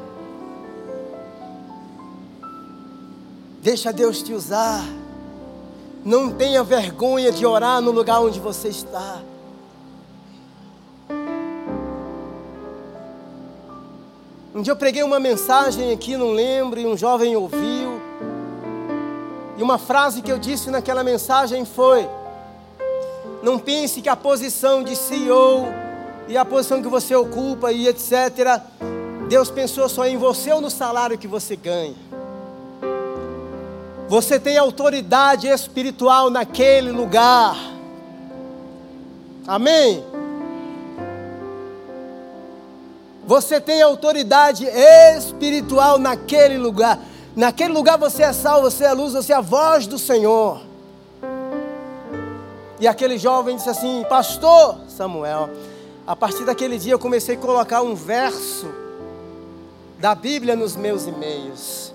Deixa 3.62 3.94
Deus 3.94 4.24
te 4.24 4.34
usar. 4.34 4.84
Não 6.04 6.32
tenha 6.32 6.64
vergonha 6.64 7.32
de 7.32 7.46
orar 7.46 7.80
no 7.80 7.92
lugar 7.92 8.20
onde 8.20 8.40
você 8.40 8.70
está. 8.70 9.22
Um 14.54 14.64
dia 14.64 14.72
eu 14.72 14.76
preguei 14.76 15.04
uma 15.04 15.20
mensagem 15.20 15.92
aqui, 15.92 16.18
não 16.18 16.32
lembro, 16.32 16.80
e 16.80 16.88
um 16.88 16.98
jovem 16.98 17.36
ouviu. 17.36 18.02
E 19.58 19.62
uma 19.62 19.78
frase 19.78 20.24
que 20.24 20.32
eu 20.32 20.40
disse 20.40 20.72
naquela 20.72 21.04
mensagem 21.04 21.64
foi: 21.64 22.10
Não 23.44 23.60
pense 23.60 24.02
que 24.02 24.10
a 24.10 24.16
posição 24.16 24.84
de 24.84 24.96
CEO 24.96 25.68
e 26.28 26.36
a 26.36 26.44
posição 26.44 26.82
que 26.82 26.88
você 26.88 27.14
ocupa 27.16 27.72
e 27.72 27.88
etc. 27.88 28.60
Deus 29.30 29.52
pensou 29.52 29.88
só 29.88 30.08
em 30.08 30.18
você 30.18 30.52
ou 30.52 30.62
no 30.62 30.72
salário 30.72 31.16
que 31.16 31.28
você 31.28 31.56
ganha. 31.56 32.21
Você 34.12 34.38
tem 34.38 34.58
autoridade 34.58 35.48
espiritual 35.48 36.30
naquele 36.30 36.92
lugar. 36.92 37.56
Amém? 39.48 40.04
Você 43.26 43.62
tem 43.62 43.82
autoridade 43.82 44.66
espiritual 44.66 45.98
naquele 45.98 46.58
lugar. 46.58 47.00
Naquele 47.38 47.72
lugar 47.72 47.98
você 47.98 48.24
é 48.24 48.34
salvo, 48.34 48.70
você 48.70 48.84
é 48.84 48.92
luz, 48.92 49.14
você 49.14 49.32
é 49.32 49.38
a 49.38 49.40
voz 49.40 49.88
do 49.88 49.98
Senhor. 49.98 50.60
E 52.82 52.90
aquele 52.90 53.18
jovem 53.18 53.56
disse 53.56 53.70
assim: 53.70 54.04
Pastor 54.10 54.78
Samuel, 54.90 55.50
a 56.06 56.18
partir 56.18 56.44
daquele 56.44 56.78
dia 56.78 56.92
eu 56.92 57.00
comecei 57.00 57.36
a 57.36 57.40
colocar 57.40 57.82
um 57.82 57.96
verso 57.96 58.68
da 60.00 60.14
Bíblia 60.14 60.54
nos 60.54 60.76
meus 60.76 61.08
e-mails. 61.08 61.91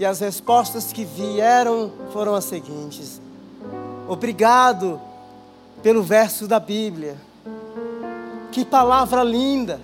E 0.00 0.06
as 0.06 0.18
respostas 0.18 0.94
que 0.94 1.04
vieram 1.04 1.92
foram 2.10 2.34
as 2.34 2.46
seguintes: 2.46 3.20
Obrigado 4.08 4.98
pelo 5.82 6.02
verso 6.02 6.48
da 6.48 6.58
Bíblia. 6.58 7.18
Que 8.50 8.64
palavra 8.64 9.22
linda. 9.22 9.78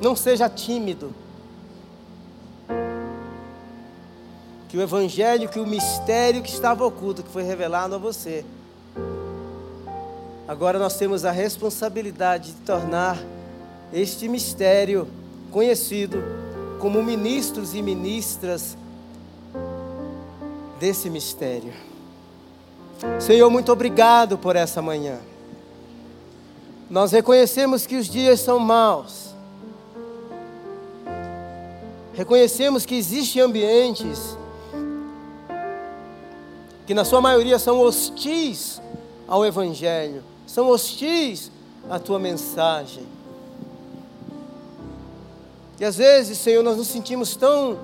Não 0.00 0.16
seja 0.16 0.48
tímido. 0.48 1.14
Que 4.70 4.78
o 4.78 4.80
evangelho, 4.80 5.50
que 5.50 5.60
o 5.60 5.66
mistério 5.66 6.42
que 6.42 6.48
estava 6.48 6.86
oculto, 6.86 7.22
que 7.22 7.28
foi 7.28 7.42
revelado 7.42 7.96
a 7.96 7.98
você. 7.98 8.46
Agora 10.48 10.78
nós 10.78 10.96
temos 10.96 11.26
a 11.26 11.30
responsabilidade 11.30 12.52
de 12.52 12.60
tornar 12.60 13.18
este 13.92 14.26
mistério 14.26 15.06
conhecido 15.50 16.43
como 16.80 17.02
ministros 17.02 17.74
e 17.74 17.82
ministras 17.82 18.76
desse 20.78 21.08
mistério. 21.10 21.72
Senhor, 23.20 23.50
muito 23.50 23.72
obrigado 23.72 24.38
por 24.38 24.56
essa 24.56 24.80
manhã. 24.80 25.18
Nós 26.88 27.12
reconhecemos 27.12 27.86
que 27.86 27.96
os 27.96 28.06
dias 28.06 28.40
são 28.40 28.58
maus 28.58 29.34
reconhecemos 32.14 32.86
que 32.86 32.94
existem 32.94 33.42
ambientes 33.42 34.38
que, 36.86 36.94
na 36.94 37.04
sua 37.04 37.20
maioria, 37.20 37.58
são 37.58 37.80
hostis 37.80 38.80
ao 39.26 39.44
Evangelho, 39.44 40.22
são 40.46 40.68
hostis 40.68 41.50
à 41.90 41.98
tua 41.98 42.18
mensagem. 42.18 43.04
E 45.78 45.84
às 45.84 45.96
vezes, 45.96 46.38
Senhor, 46.38 46.62
nós 46.62 46.76
nos 46.76 46.88
sentimos 46.88 47.34
tão 47.34 47.78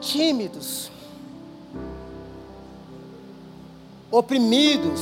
tímidos, 0.00 0.90
oprimidos, 4.10 5.00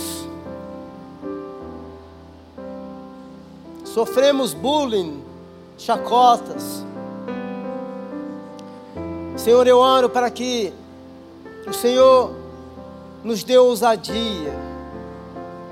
sofremos 3.84 4.54
bullying, 4.54 5.22
chacotas, 5.76 6.84
Senhor, 9.40 9.66
eu 9.66 9.78
oro 9.78 10.10
para 10.10 10.30
que 10.30 10.70
o 11.66 11.72
Senhor 11.72 12.30
nos 13.24 13.42
dê 13.42 13.56
ousadia, 13.56 14.54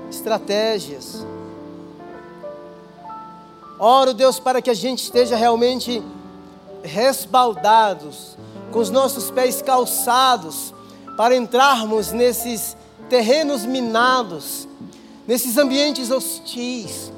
estratégias. 0.09 1.23
Oro, 3.77 4.11
Deus, 4.11 4.39
para 4.39 4.59
que 4.59 4.71
a 4.71 4.73
gente 4.73 5.03
esteja 5.03 5.35
realmente 5.35 6.01
resbaldados, 6.83 8.37
com 8.71 8.79
os 8.79 8.89
nossos 8.89 9.31
pés 9.31 9.61
calçados, 9.61 10.73
para 11.17 11.35
entrarmos 11.35 12.11
nesses 12.11 12.77
terrenos 13.09 13.65
minados, 13.65 14.67
nesses 15.27 15.57
ambientes 15.57 16.11
hostis. 16.11 17.11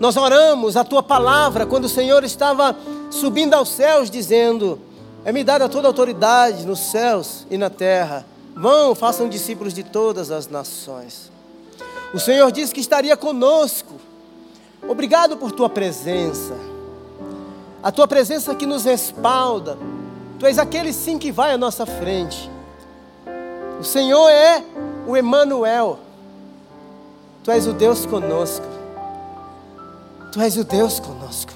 Nós 0.00 0.16
oramos 0.16 0.76
a 0.76 0.84
tua 0.84 1.02
palavra 1.02 1.66
quando 1.66 1.86
o 1.86 1.88
Senhor 1.88 2.22
estava 2.24 2.76
subindo 3.10 3.54
aos 3.54 3.70
céus, 3.70 4.10
dizendo: 4.10 4.78
É-me 5.24 5.42
dada 5.42 5.68
toda 5.68 5.88
autoridade 5.88 6.66
nos 6.66 6.78
céus 6.78 7.46
e 7.50 7.56
na 7.56 7.70
terra. 7.70 8.24
Vão, 8.54 8.94
façam 8.94 9.28
discípulos 9.28 9.72
de 9.72 9.82
todas 9.82 10.30
as 10.30 10.48
nações. 10.48 11.30
O 12.12 12.18
Senhor 12.18 12.50
disse 12.50 12.74
que 12.74 12.80
estaria 12.80 13.16
conosco. 13.16 13.94
Obrigado 14.88 15.36
por 15.36 15.52
tua 15.52 15.68
presença. 15.68 16.54
A 17.82 17.92
tua 17.92 18.08
presença 18.08 18.54
que 18.54 18.66
nos 18.66 18.84
respalda. 18.84 19.78
Tu 20.38 20.46
és 20.46 20.58
aquele 20.58 20.92
sim 20.92 21.18
que 21.18 21.30
vai 21.30 21.52
à 21.52 21.58
nossa 21.58 21.86
frente. 21.86 22.50
O 23.80 23.84
Senhor 23.84 24.28
é 24.28 24.62
o 25.06 25.16
Emanuel. 25.16 25.98
Tu 27.44 27.50
és 27.50 27.66
o 27.66 27.72
Deus 27.72 28.04
conosco. 28.04 28.66
Tu 30.32 30.40
és 30.40 30.56
o 30.56 30.64
Deus 30.64 31.00
conosco. 31.00 31.52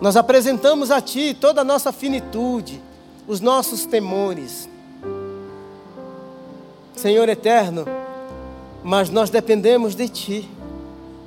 Nós 0.00 0.16
apresentamos 0.16 0.90
a 0.90 1.00
Ti 1.00 1.34
toda 1.34 1.60
a 1.60 1.64
nossa 1.64 1.92
finitude, 1.92 2.82
os 3.28 3.40
nossos 3.40 3.84
temores. 3.84 4.68
Senhor 6.96 7.28
eterno, 7.28 7.86
mas 8.82 9.10
nós 9.10 9.30
dependemos 9.30 9.94
de 9.94 10.08
Ti. 10.08 10.50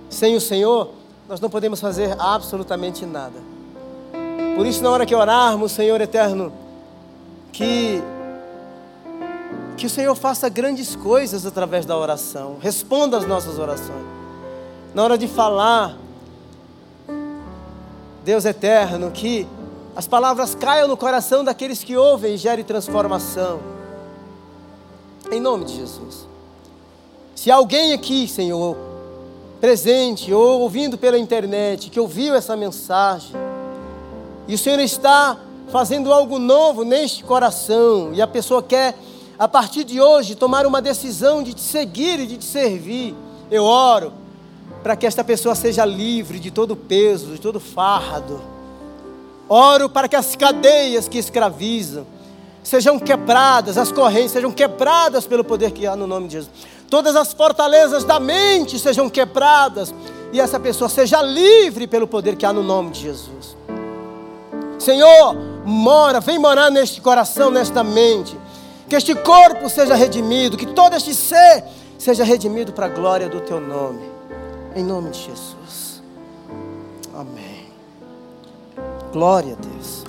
Sem 0.10 0.36
o 0.36 0.42
Senhor, 0.42 0.92
nós 1.28 1.40
não 1.40 1.50
podemos 1.50 1.80
fazer 1.80 2.16
absolutamente 2.20 3.06
nada. 3.06 3.40
Por 4.56 4.66
isso, 4.66 4.84
na 4.84 4.92
hora 4.92 5.06
que 5.06 5.16
orarmos, 5.16 5.72
Senhor 5.72 6.00
eterno, 6.00 6.52
que 7.52 8.02
que 9.76 9.88
o 9.88 9.90
Senhor 9.90 10.16
faça 10.16 10.48
grandes 10.50 10.96
coisas 10.96 11.46
através 11.46 11.86
da 11.86 11.98
oração, 11.98 12.58
responda 12.62 13.18
às 13.18 13.28
nossas 13.28 13.58
orações. 13.58 14.06
Na 14.94 15.04
hora 15.04 15.18
de 15.18 15.28
falar, 15.28 15.98
Deus 18.24 18.46
eterno, 18.46 19.12
que 19.12 19.48
as 19.96 20.08
palavras 20.08 20.56
caiam 20.56 20.88
no 20.88 20.96
coração 20.96 21.44
daqueles 21.44 21.84
que 21.84 21.98
ouvem 21.98 22.36
e 22.36 22.38
gerem 22.38 22.64
transformação. 22.64 23.60
Em 25.32 25.40
nome 25.40 25.66
de 25.66 25.76
Jesus. 25.76 26.28
Se 27.36 27.50
alguém 27.50 27.94
aqui, 27.94 28.28
Senhor, 28.28 28.78
presente 29.64 30.34
ou 30.34 30.60
ouvindo 30.60 30.98
pela 30.98 31.18
internet, 31.18 31.90
que 31.90 31.98
ouviu 31.98 32.36
essa 32.36 32.54
mensagem, 32.54 33.32
e 34.46 34.56
o 34.56 34.58
Senhor 34.58 34.78
está 34.82 35.38
fazendo 35.72 36.12
algo 36.12 36.38
novo 36.38 36.84
neste 36.84 37.24
coração, 37.24 38.12
e 38.14 38.22
a 38.22 38.28
pessoa 38.28 38.62
quer 38.62 38.94
a 39.40 39.48
partir 39.48 39.86
de 39.86 40.02
hoje, 40.02 40.36
tomar 40.36 40.66
uma 40.66 40.82
decisão 40.82 41.42
de 41.42 41.54
te 41.54 41.62
seguir 41.62 42.20
e 42.20 42.28
de 42.28 42.36
te 42.36 42.44
servir. 42.44 43.16
Eu 43.50 43.64
oro 43.64 44.12
para 44.84 44.98
que 44.98 45.08
esta 45.08 45.24
pessoa 45.24 45.56
seja 45.56 45.86
livre 45.86 46.40
de 46.40 46.52
todo 46.52 46.76
peso, 46.76 47.28
de 47.28 47.40
todo 47.40 47.58
fardo. 47.58 48.42
Oro 49.48 49.90
para 49.90 50.10
que 50.10 50.16
as 50.18 50.36
cadeias 50.36 51.08
que 51.08 51.18
escravizam 51.18 52.06
sejam 52.62 53.00
quebradas, 53.00 53.78
as 53.78 53.94
correntes 53.94 54.32
sejam 54.32 54.52
quebradas 54.52 55.26
pelo 55.26 55.44
poder 55.44 55.72
que 55.72 55.88
há 55.88 55.96
no 55.96 56.06
nome 56.06 56.28
de 56.28 56.34
Jesus. 56.34 56.52
Todas 56.94 57.16
as 57.16 57.34
fortalezas 57.34 58.04
da 58.04 58.20
mente 58.20 58.78
sejam 58.78 59.10
quebradas 59.10 59.92
e 60.32 60.40
essa 60.40 60.60
pessoa 60.60 60.88
seja 60.88 61.24
livre 61.24 61.88
pelo 61.88 62.08
poder 62.08 62.36
que 62.36 62.46
há 62.46 62.54
no 62.54 62.62
nome 62.62 62.92
de 62.92 63.02
Jesus. 63.02 63.58
Senhor, 64.78 65.36
mora, 65.66 66.20
vem 66.20 66.38
morar 66.38 66.70
neste 66.70 67.02
coração, 67.02 67.50
nesta 67.50 67.84
mente 67.84 68.40
que 68.88 68.96
este 68.96 69.16
corpo 69.16 69.68
seja 69.72 69.96
redimido, 69.96 70.56
que 70.56 70.68
todo 70.68 70.96
este 70.96 71.16
ser 71.16 71.64
seja 71.98 72.24
redimido 72.24 72.72
para 72.74 72.86
a 72.86 72.90
glória 72.90 73.28
do 73.28 73.42
teu 73.42 73.60
nome. 73.60 74.08
Em 74.76 74.84
nome 74.84 75.10
de 75.10 75.18
Jesus. 75.18 76.04
Amém. 77.12 77.72
Glória 79.12 79.58
a 79.60 79.66
Deus. 79.68 80.03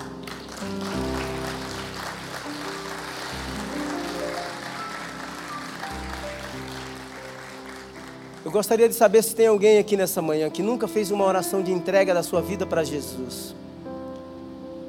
Eu 8.45 8.51
gostaria 8.51 8.87
de 8.89 8.95
saber 8.95 9.23
se 9.23 9.35
tem 9.35 9.47
alguém 9.47 9.79
aqui 9.79 9.97
nessa 9.97 10.21
manhã 10.21 10.51
que 10.51 10.63
nunca 10.63 10.87
fez 10.87 11.11
uma 11.11 11.25
oração 11.25 11.63
de 11.63 11.73
entrega 11.73 12.13
da 12.13 12.23
sua 12.23 12.43
vida 12.43 12.67
para 12.67 12.85
Jesus. 12.85 13.55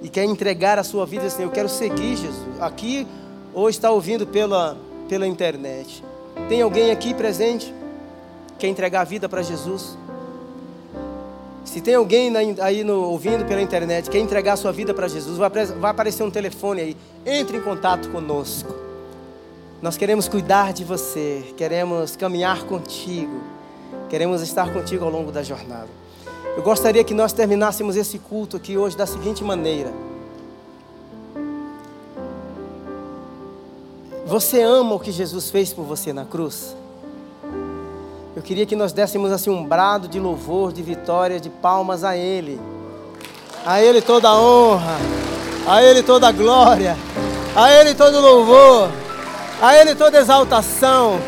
E 0.04 0.10
quer 0.10 0.26
entregar 0.26 0.78
a 0.78 0.84
sua 0.84 1.06
vida 1.06 1.26
assim, 1.26 1.44
eu 1.44 1.50
quero 1.50 1.70
seguir 1.70 2.18
Jesus. 2.18 2.60
Aqui 2.62 3.08
ou 3.54 3.70
está 3.70 3.90
ouvindo 3.92 4.28
pela, 4.28 4.78
pela 5.08 5.26
internet. 5.26 6.04
Tem 6.50 6.62
alguém 6.62 6.92
aqui 6.92 7.14
presente? 7.14 7.74
Quer 8.60 8.68
entregar 8.68 9.02
a 9.02 9.06
vida 9.06 9.30
para 9.30 9.42
Jesus? 9.42 9.98
Se 11.64 11.80
tem 11.80 11.96
alguém 11.96 12.32
aí 12.62 12.84
no, 12.84 13.04
ouvindo 13.04 13.46
pela 13.46 13.62
internet, 13.62 14.10
quer 14.10 14.20
entregar 14.20 14.54
a 14.54 14.58
sua 14.58 14.74
vida 14.74 14.94
para 14.94 15.08
Jesus, 15.08 15.38
vai, 15.38 15.50
vai 15.50 15.92
aparecer 15.92 16.24
um 16.24 16.30
telefone 16.30 16.82
aí. 16.82 16.98
Entre 17.26 17.58
em 17.58 17.62
contato 17.62 18.10
conosco. 18.10 18.85
Nós 19.86 19.98
queremos 19.98 20.28
cuidar 20.28 20.74
de 20.74 20.84
você, 20.84 21.54
queremos 21.56 22.16
caminhar 22.16 22.64
contigo, 22.64 23.40
queremos 24.10 24.42
estar 24.42 24.74
contigo 24.74 25.06
ao 25.06 25.12
longo 25.12 25.32
da 25.32 25.44
jornada. 25.44 25.88
Eu 26.58 26.64
gostaria 26.64 27.04
que 27.04 27.14
nós 27.14 27.32
terminássemos 27.32 27.96
esse 27.96 28.18
culto 28.18 28.58
aqui 28.58 28.80
hoje 28.80 28.98
da 28.98 29.06
seguinte 29.06 29.44
maneira. 29.44 29.94
Você 34.26 34.60
ama 34.60 34.96
o 34.96 35.00
que 35.00 35.12
Jesus 35.12 35.52
fez 35.52 35.72
por 35.72 35.84
você 35.84 36.12
na 36.12 36.26
cruz? 36.26 36.76
Eu 38.36 38.42
queria 38.42 38.66
que 38.66 38.76
nós 38.76 38.92
dessemos 38.92 39.32
assim 39.32 39.52
um 39.52 39.64
brado 39.64 40.08
de 40.08 40.20
louvor, 40.20 40.74
de 40.74 40.82
vitória, 40.82 41.40
de 41.40 41.52
palmas 41.52 42.04
a 42.04 42.18
Ele. 42.18 42.60
A 43.64 43.80
Ele 43.84 44.02
toda 44.02 44.30
a 44.30 44.42
honra, 44.42 44.98
a 45.68 45.84
Ele 45.84 46.02
toda 46.02 46.28
a 46.28 46.32
glória, 46.32 46.98
a 47.56 47.72
Ele 47.72 47.94
todo 47.94 48.20
louvor, 48.20 48.90
a 49.62 49.76
Ele 49.76 49.96
toda 49.96 50.20
exaltação, 50.20 51.20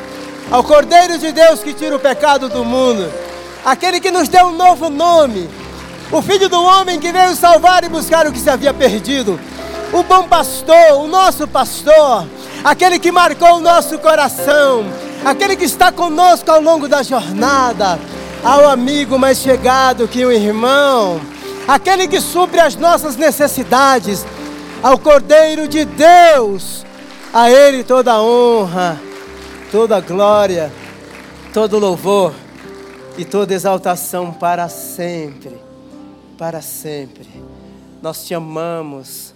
ao 0.52 0.64
Cordeiro 0.64 1.18
de 1.18 1.32
Deus 1.32 1.62
que 1.62 1.74
tira 1.74 1.96
o 1.96 2.00
pecado 2.00 2.50
do 2.50 2.64
mundo, 2.64 3.12
aquele 3.66 4.00
que 4.00 4.12
nos 4.12 4.28
deu 4.28 4.48
um 4.48 4.56
novo 4.56 4.90
nome, 4.90 5.50
o 6.12 6.22
Filho 6.22 6.48
do 6.48 6.62
Homem 6.62 7.00
que 7.00 7.12
veio 7.12 7.36
salvar 7.36 7.84
e 7.84 7.90
buscar 7.90 8.26
o 8.28 8.32
que 8.32 8.40
se 8.40 8.50
havia 8.50 8.74
perdido, 8.74 9.40
o 9.92 10.04
bom 10.04 10.28
pastor, 10.28 10.94
o 10.94 11.08
nosso 11.08 11.48
pastor 11.48 12.26
aquele 12.64 13.00
que 13.00 13.12
marcou 13.12 13.58
o 13.58 13.60
nosso 13.60 13.98
coração, 14.00 14.86
aquele 15.26 15.56
que 15.56 15.66
está 15.66 15.92
conosco 15.92 16.52
ao 16.52 16.62
longo 16.62 16.88
da 16.88 17.04
jornada, 17.04 18.00
ao 18.44 18.68
amigo 18.70 19.18
mais 19.18 19.38
chegado 19.38 20.08
que 20.08 20.26
o 20.26 20.32
irmão, 20.32 21.20
aquele 21.68 22.08
que 22.08 22.20
supre 22.20 22.60
as 22.60 22.76
nossas 22.76 23.16
necessidades, 23.16 24.26
ao 24.82 24.98
Cordeiro 24.98 25.68
de 25.68 25.86
Deus, 25.86 26.86
a 27.34 27.52
Ele 27.52 27.84
toda 27.84 28.14
a 28.14 28.22
honra, 28.22 29.00
toda 29.72 29.98
a 29.98 30.02
glória, 30.02 30.72
todo 31.54 31.80
louvor 31.80 32.34
e 33.18 33.26
toda 33.26 33.54
exaltação 33.54 34.32
para 34.34 34.70
sempre, 34.70 35.58
para 36.38 36.62
sempre. 36.62 37.28
Nós 38.02 38.26
te 38.26 38.34
amamos, 38.34 39.34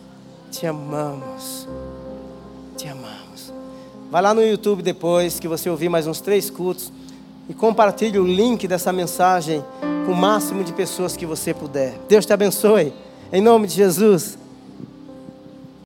te 0.52 0.66
amamos 0.66 1.68
te 2.82 2.88
amamos. 2.88 3.54
Vai 4.10 4.24
lá 4.24 4.34
no 4.34 4.44
YouTube 4.44 4.82
depois 4.82 5.40
que 5.40 5.48
você 5.48 5.70
ouvir 5.70 5.88
mais 5.88 6.08
uns 6.08 6.20
três 6.20 6.50
cultos 6.50 6.92
e 7.48 7.54
compartilhe 7.54 8.18
o 8.18 8.26
link 8.26 8.68
dessa 8.68 8.92
mensagem 8.92 9.64
com 10.06 10.14
o 10.14 10.16
máximo 10.16 10.64
de 10.64 10.74
pessoas 10.74 11.16
que 11.16 11.24
você 11.24 11.54
puder. 11.54 11.94
Deus 12.10 12.26
te 12.26 12.34
abençoe. 12.34 12.92
Em 13.32 13.40
nome 13.40 13.68
de 13.68 13.76
Jesus. 13.76 14.36